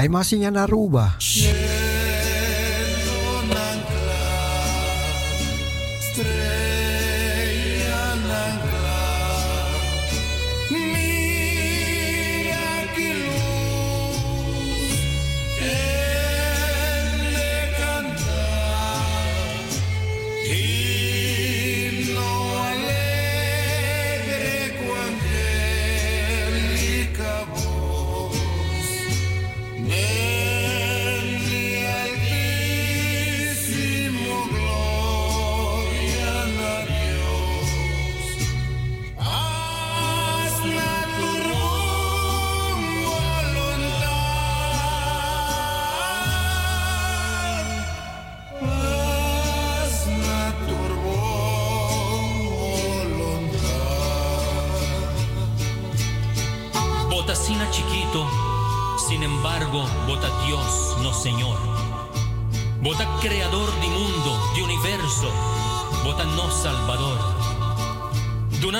[0.00, 1.14] En zij masing aan Aruba.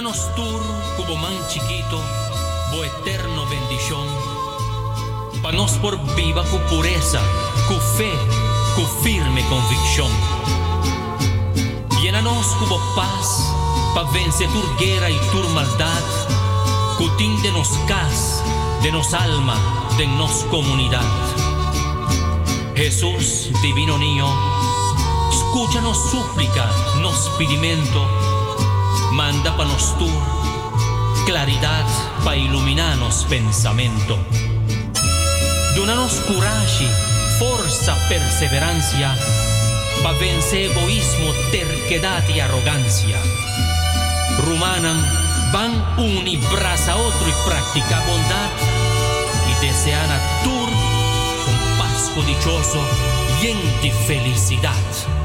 [0.01, 0.62] Dunanos tur,
[0.97, 2.01] cubo man chiquito,
[2.72, 4.06] bo eterno bendición.
[5.43, 7.20] Pa nos por viva cu pureza,
[7.68, 8.10] cu fe,
[8.77, 10.10] cu firme convicción.
[12.01, 13.52] Llénanos cubo paz,
[13.94, 16.05] pa vence tur guerra y tur maldad.
[16.97, 18.43] Cutín de nos cas,
[18.82, 19.59] de nos alma,
[19.98, 21.05] de nos comunidad.
[22.74, 24.27] Jesús, divino niño,
[25.31, 26.64] escúchanos súplica,
[27.02, 28.20] nos pedimento,
[29.12, 30.09] manda pa nos tu
[31.27, 31.87] claridad
[32.24, 34.19] pa iluminarnos pensamiento.
[35.77, 36.89] Donanos coraje,
[37.39, 39.15] forza, perseverancia,
[40.03, 43.16] pa vencer egoísmo, terquedad y arrogancia.
[44.47, 45.01] Rumanan,
[45.53, 48.51] van uni braza a otro y practica bondad
[49.51, 52.81] y desean a tur un pasco dichoso
[53.43, 55.20] y de felicidad.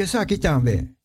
[0.00, 0.99] que sa ki tambe?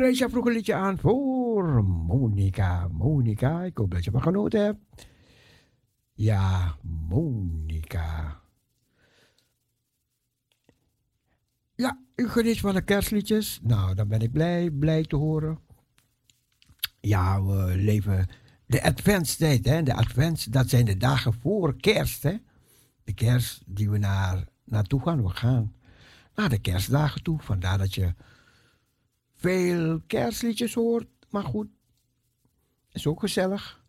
[0.00, 2.88] Lucretia vroeg een liedje aan voor Monica.
[2.88, 5.06] Monica, ik hoop dat je van genoten hebt.
[6.12, 6.76] Ja,
[7.08, 8.40] Monica.
[11.74, 13.60] Ja, u geniet van de kerstliedjes.
[13.62, 15.58] Nou, dan ben ik blij, blij te horen.
[17.00, 18.26] Ja, we leven
[18.66, 19.82] de adventstijd, hè.
[19.82, 22.36] De advents, dat zijn de dagen voor kerst, hè.
[23.04, 25.22] De kerst die we naar, naartoe gaan.
[25.22, 25.74] We gaan
[26.34, 27.40] naar de kerstdagen toe.
[27.40, 28.14] Vandaar dat je
[29.40, 31.08] veel kerstliedjes hoort.
[31.28, 31.68] Maar goed,
[32.92, 33.84] is ook gezellig.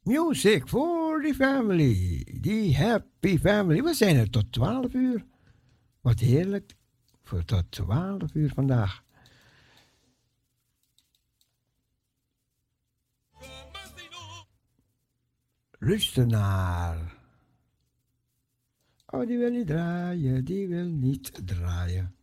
[0.00, 2.26] Music for the family.
[2.40, 3.82] Die happy family.
[3.82, 5.24] We zijn er tot 12 uur.
[6.00, 6.74] Wat heerlijk.
[7.22, 9.04] Voor tot 12 uur vandaag.
[15.78, 17.15] Luister naar.
[19.16, 22.14] Oh, die wil niet draaien, die wil niet draaien.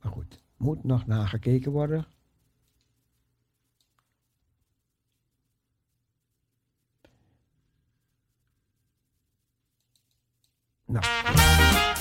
[0.00, 2.06] Maar goed, moet nog nagekeken worden.
[10.84, 11.95] Nou.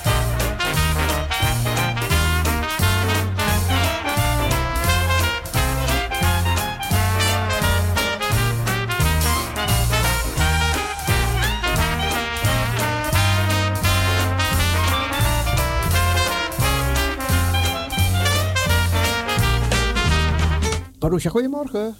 [21.05, 21.95] Marusha, goedemorgen.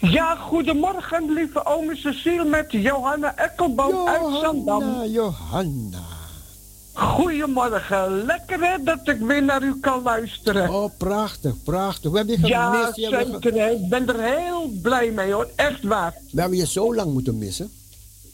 [0.00, 4.80] Ja, goedemorgen, lieve ome Cecile met Johanna Ekkelboom uit Zandam.
[4.80, 6.02] Johanna, Johanna.
[6.92, 10.70] Goedemorgen, lekker hè dat ik weer naar u kan luisteren.
[10.74, 12.10] Oh, prachtig, prachtig.
[12.10, 13.10] We hebben je Ja, gemist.
[13.10, 13.70] Hebt- zeker.
[13.70, 16.14] Ik ben er heel blij mee hoor, echt waar.
[16.30, 17.70] We hebben je zo lang moeten missen.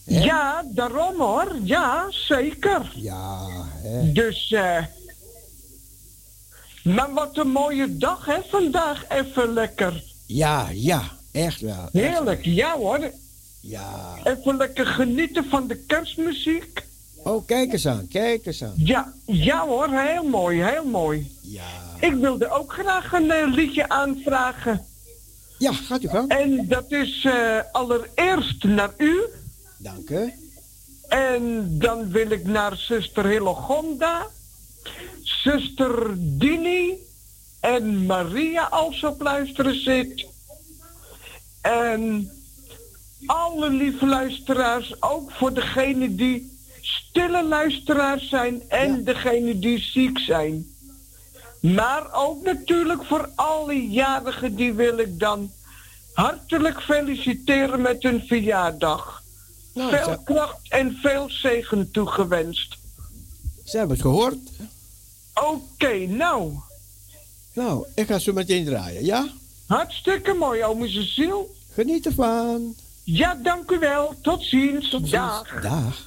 [0.04, 2.92] Ja, daarom hoor, ja, zeker.
[2.94, 3.46] Ja,
[3.82, 4.12] hè.
[4.12, 4.76] Dus, eh.
[6.84, 10.02] Maar wat een mooie dag hè, vandaag even lekker.
[10.26, 11.02] Ja, ja,
[11.32, 11.88] echt wel.
[11.92, 13.10] Heerlijk, ja hoor.
[13.60, 14.14] Ja.
[14.24, 16.88] Even lekker genieten van de kerstmuziek.
[17.16, 18.74] Oh, kijk eens aan, kijk eens aan.
[18.76, 21.36] Ja, ja hoor, heel mooi, heel mooi.
[21.40, 21.62] Ja.
[22.00, 24.84] Ik wilde ook graag een eh, liedje aanvragen.
[25.58, 26.28] Ja, gaat u gang.
[26.30, 29.20] En dat is eh, allereerst naar u.
[29.76, 30.32] Dank u.
[31.08, 34.26] En dan wil ik naar zuster Hillegonda,
[35.42, 36.94] zuster Dini
[37.60, 40.26] en Maria als op luisteren zit.
[41.60, 42.30] En
[43.26, 50.66] alle lieve luisteraars, ook voor degenen die stille luisteraars zijn en degenen die ziek zijn.
[51.60, 55.50] Maar ook natuurlijk voor alle jarigen, die wil ik dan
[56.12, 59.22] hartelijk feliciteren met hun verjaardag.
[59.74, 62.76] Nou, veel kracht en veel zegen toegewenst.
[63.64, 64.38] Ze hebben het gehoord.
[65.48, 66.52] Oké, nou.
[67.54, 69.28] Nou, ik ga zo meteen draaien, ja?
[69.66, 71.46] Hartstikke mooi, ome Cecile.
[71.72, 72.74] Geniet ervan.
[73.04, 74.14] Ja, dank u wel.
[74.22, 74.90] Tot ziens.
[74.90, 75.60] Dag.
[75.60, 76.04] Dag.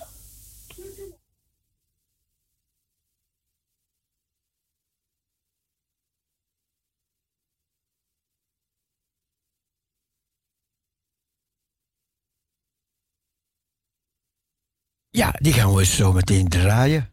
[15.10, 17.12] Ja, die gaan we zo meteen draaien.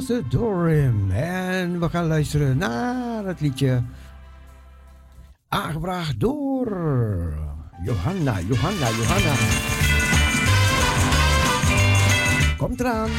[0.00, 1.10] was hem Dorim.
[1.10, 3.82] En we gaan luisteren naar het liedje.
[5.48, 6.68] aangebracht door
[7.84, 9.34] Johanna, Johanna, Johanna.
[12.56, 13.10] Komt eraan.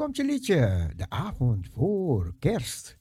[0.00, 0.90] komt je liedje.
[0.96, 2.98] De avond voor kerst.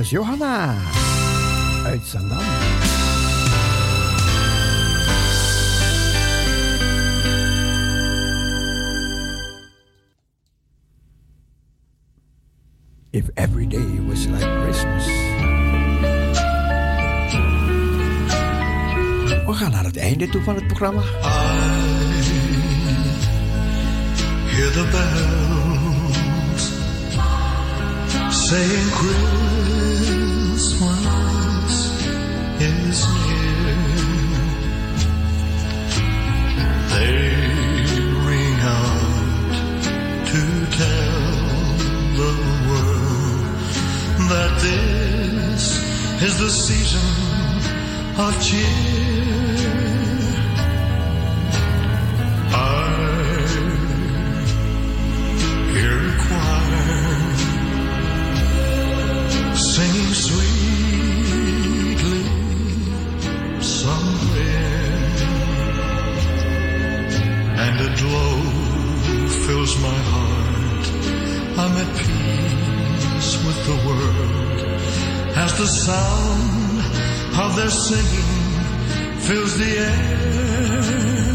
[0.00, 0.76] Johanna
[1.84, 2.38] uit Zandam.
[13.10, 15.06] If every day was like Christmas.
[19.46, 21.02] We gaan naar het einde toe van het programma.
[24.52, 25.51] Hear the bells
[28.52, 30.64] saying Christmas
[32.60, 33.72] is near.
[36.92, 37.16] They
[38.28, 39.54] ring out
[40.32, 40.42] to
[40.80, 41.22] tell
[42.20, 42.32] the
[42.68, 43.56] world
[44.32, 45.62] that this
[46.22, 47.10] is the season
[48.20, 49.11] of cheer.
[75.62, 76.80] The sound
[77.38, 81.31] of their singing fills the air.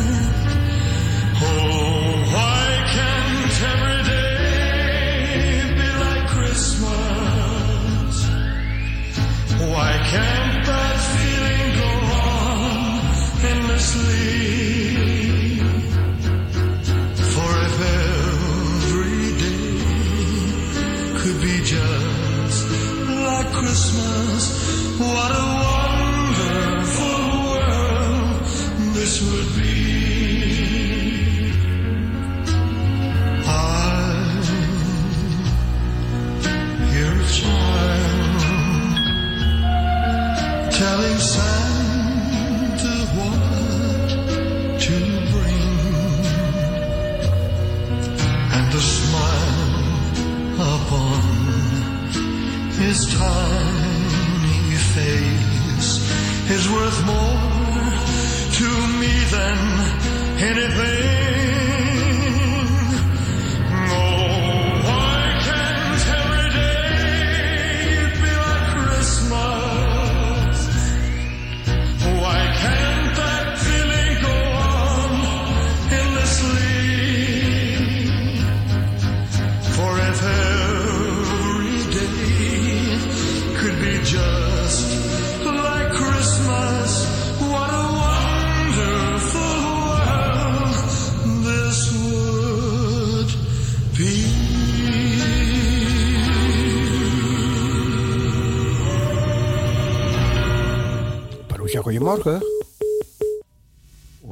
[101.88, 102.42] Goedemorgen.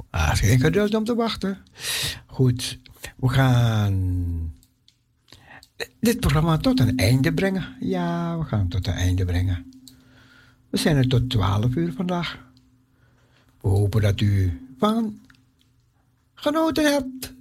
[0.10, 1.57] Ah, geen geduld om te wachten.
[2.26, 2.80] Goed,
[3.15, 3.94] we gaan
[5.99, 7.76] dit programma tot een einde brengen.
[7.80, 9.72] Ja, we gaan het tot een einde brengen.
[10.69, 12.38] We zijn er tot 12 uur vandaag.
[13.61, 15.19] We hopen dat u van
[16.34, 17.34] genoten hebt.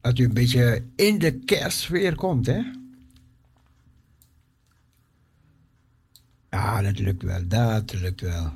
[0.00, 2.62] Dat u een beetje in de kerstsfeer komt, hè?
[6.54, 8.52] Ja, dat lukt wel, dat lukt wel.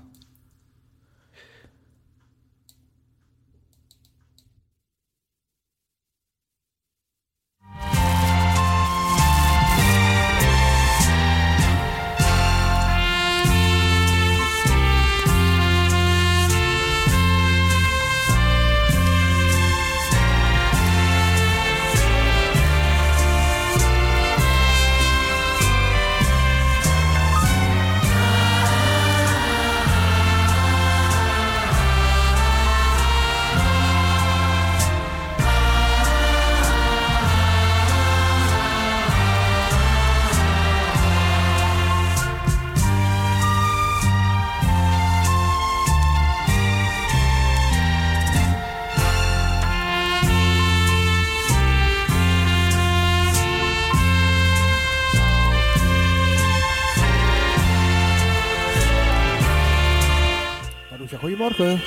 [61.19, 61.81] Goedemorgen.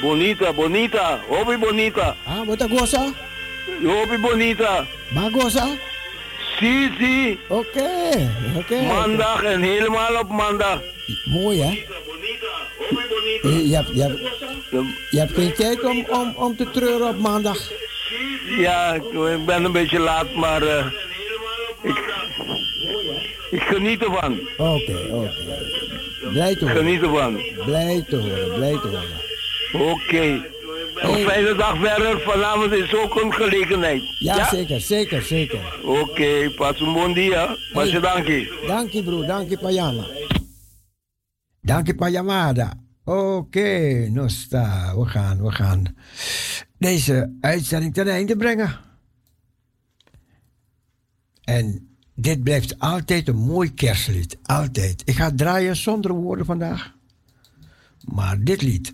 [0.00, 2.16] Bonita, bonita, hobby bonita.
[2.26, 3.12] Ah, wat een goza?
[3.82, 4.84] Hobby bonita.
[5.14, 5.66] Maar goza?
[6.58, 7.38] Si, si.
[7.48, 7.90] Oké,
[8.56, 8.82] oké.
[8.82, 10.80] Maandag en helemaal op maandag.
[11.24, 11.84] Mooi, hè?
[13.42, 14.18] Je, je, hebt, je, hebt,
[15.10, 17.58] je hebt geen tijd om, om, om te treuren op maandag.
[18.58, 20.86] Ja, ik ben een beetje laat, maar eh,
[21.82, 21.98] ik,
[23.50, 24.40] Ik geniet ervan.
[24.56, 25.30] Oké, oké.
[26.32, 26.76] Blij te horen.
[26.76, 27.34] Geniet ervan.
[27.64, 29.90] Blij te horen, blij te horen.
[29.92, 30.54] Oké.
[30.96, 32.20] Een fijne dag verder.
[32.20, 34.02] Vanavond is ook een gelegenheid.
[34.18, 35.80] Ja, zeker, zeker, zeker.
[35.84, 37.56] Oké, pas een bon dia.
[37.72, 38.48] Pas je dankie.
[38.66, 40.04] Dankie broer, dankie Payama.
[41.60, 42.72] Dankie Payamada.
[43.04, 45.96] Oké, Nosta, we gaan, we gaan
[46.78, 48.76] deze uitzending ten einde brengen.
[51.44, 55.02] En dit blijft altijd een mooi kerstlied, altijd.
[55.04, 56.94] Ik ga draaien zonder woorden vandaag.
[58.04, 58.92] Maar dit lied.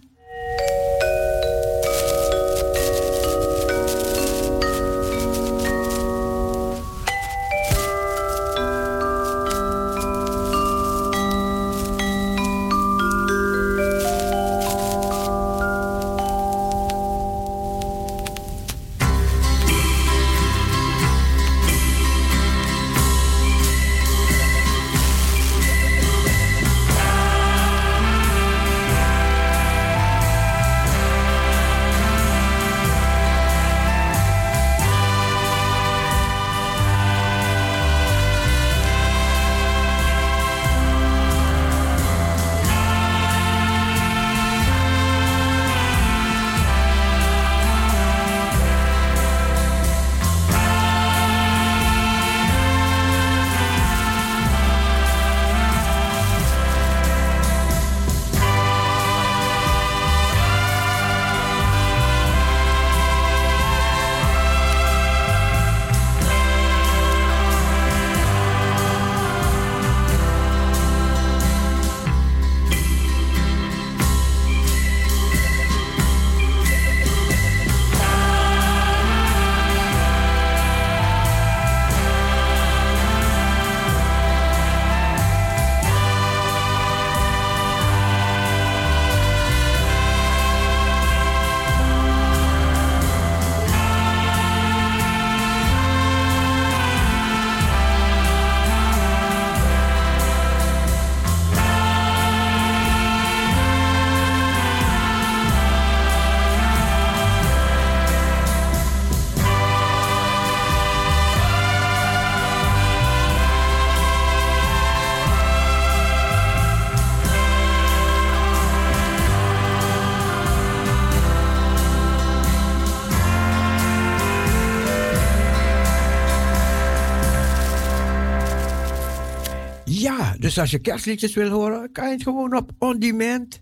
[130.53, 133.61] Dus als je kerstliedjes wil horen, kan je het gewoon op on demand.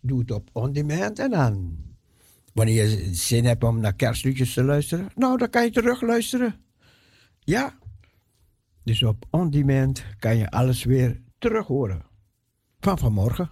[0.00, 1.76] Doe het op on demand en dan,
[2.52, 6.64] wanneer je zin hebt om naar kerstliedjes te luisteren, nou, dan kan je terug luisteren.
[7.38, 7.78] Ja,
[8.84, 12.02] dus op on demand kan je alles weer terug horen.
[12.80, 13.50] Van vanmorgen.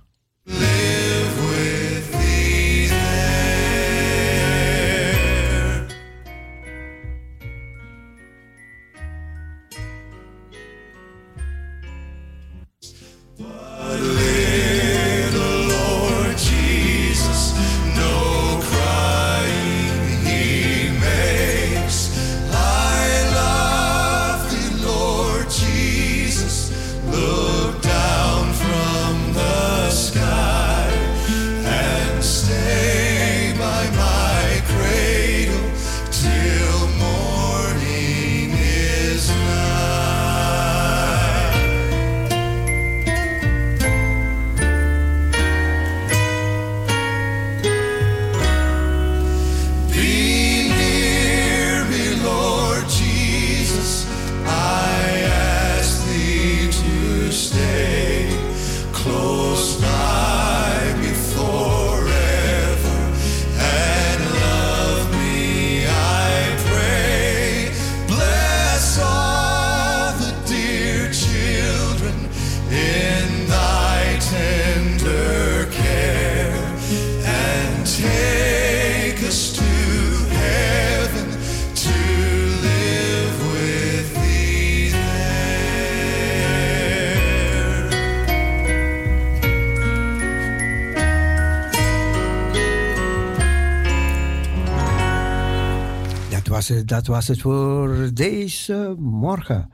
[96.99, 99.71] Dat was het voor deze morgen.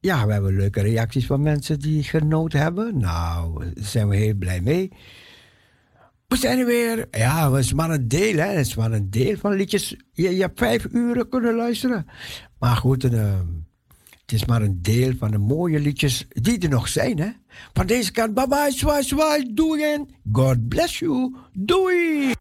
[0.00, 2.98] Ja, we hebben leuke reacties van mensen die genoten hebben.
[2.98, 4.92] Nou, daar zijn we heel blij mee.
[6.26, 7.08] We zijn er weer.
[7.10, 8.46] Ja, het is maar een deel, hè.
[8.46, 9.96] Het is maar een deel van liedjes.
[10.12, 12.06] Je, hebt vijf uren kunnen luisteren.
[12.58, 13.38] Maar goed, en, eh,
[14.20, 17.30] Het is maar een deel van de mooie liedjes die er nog zijn, hè?
[17.72, 21.34] Van deze kant, bye bye, zwaai, zwaai, doei en God bless you.
[21.52, 22.32] Doei!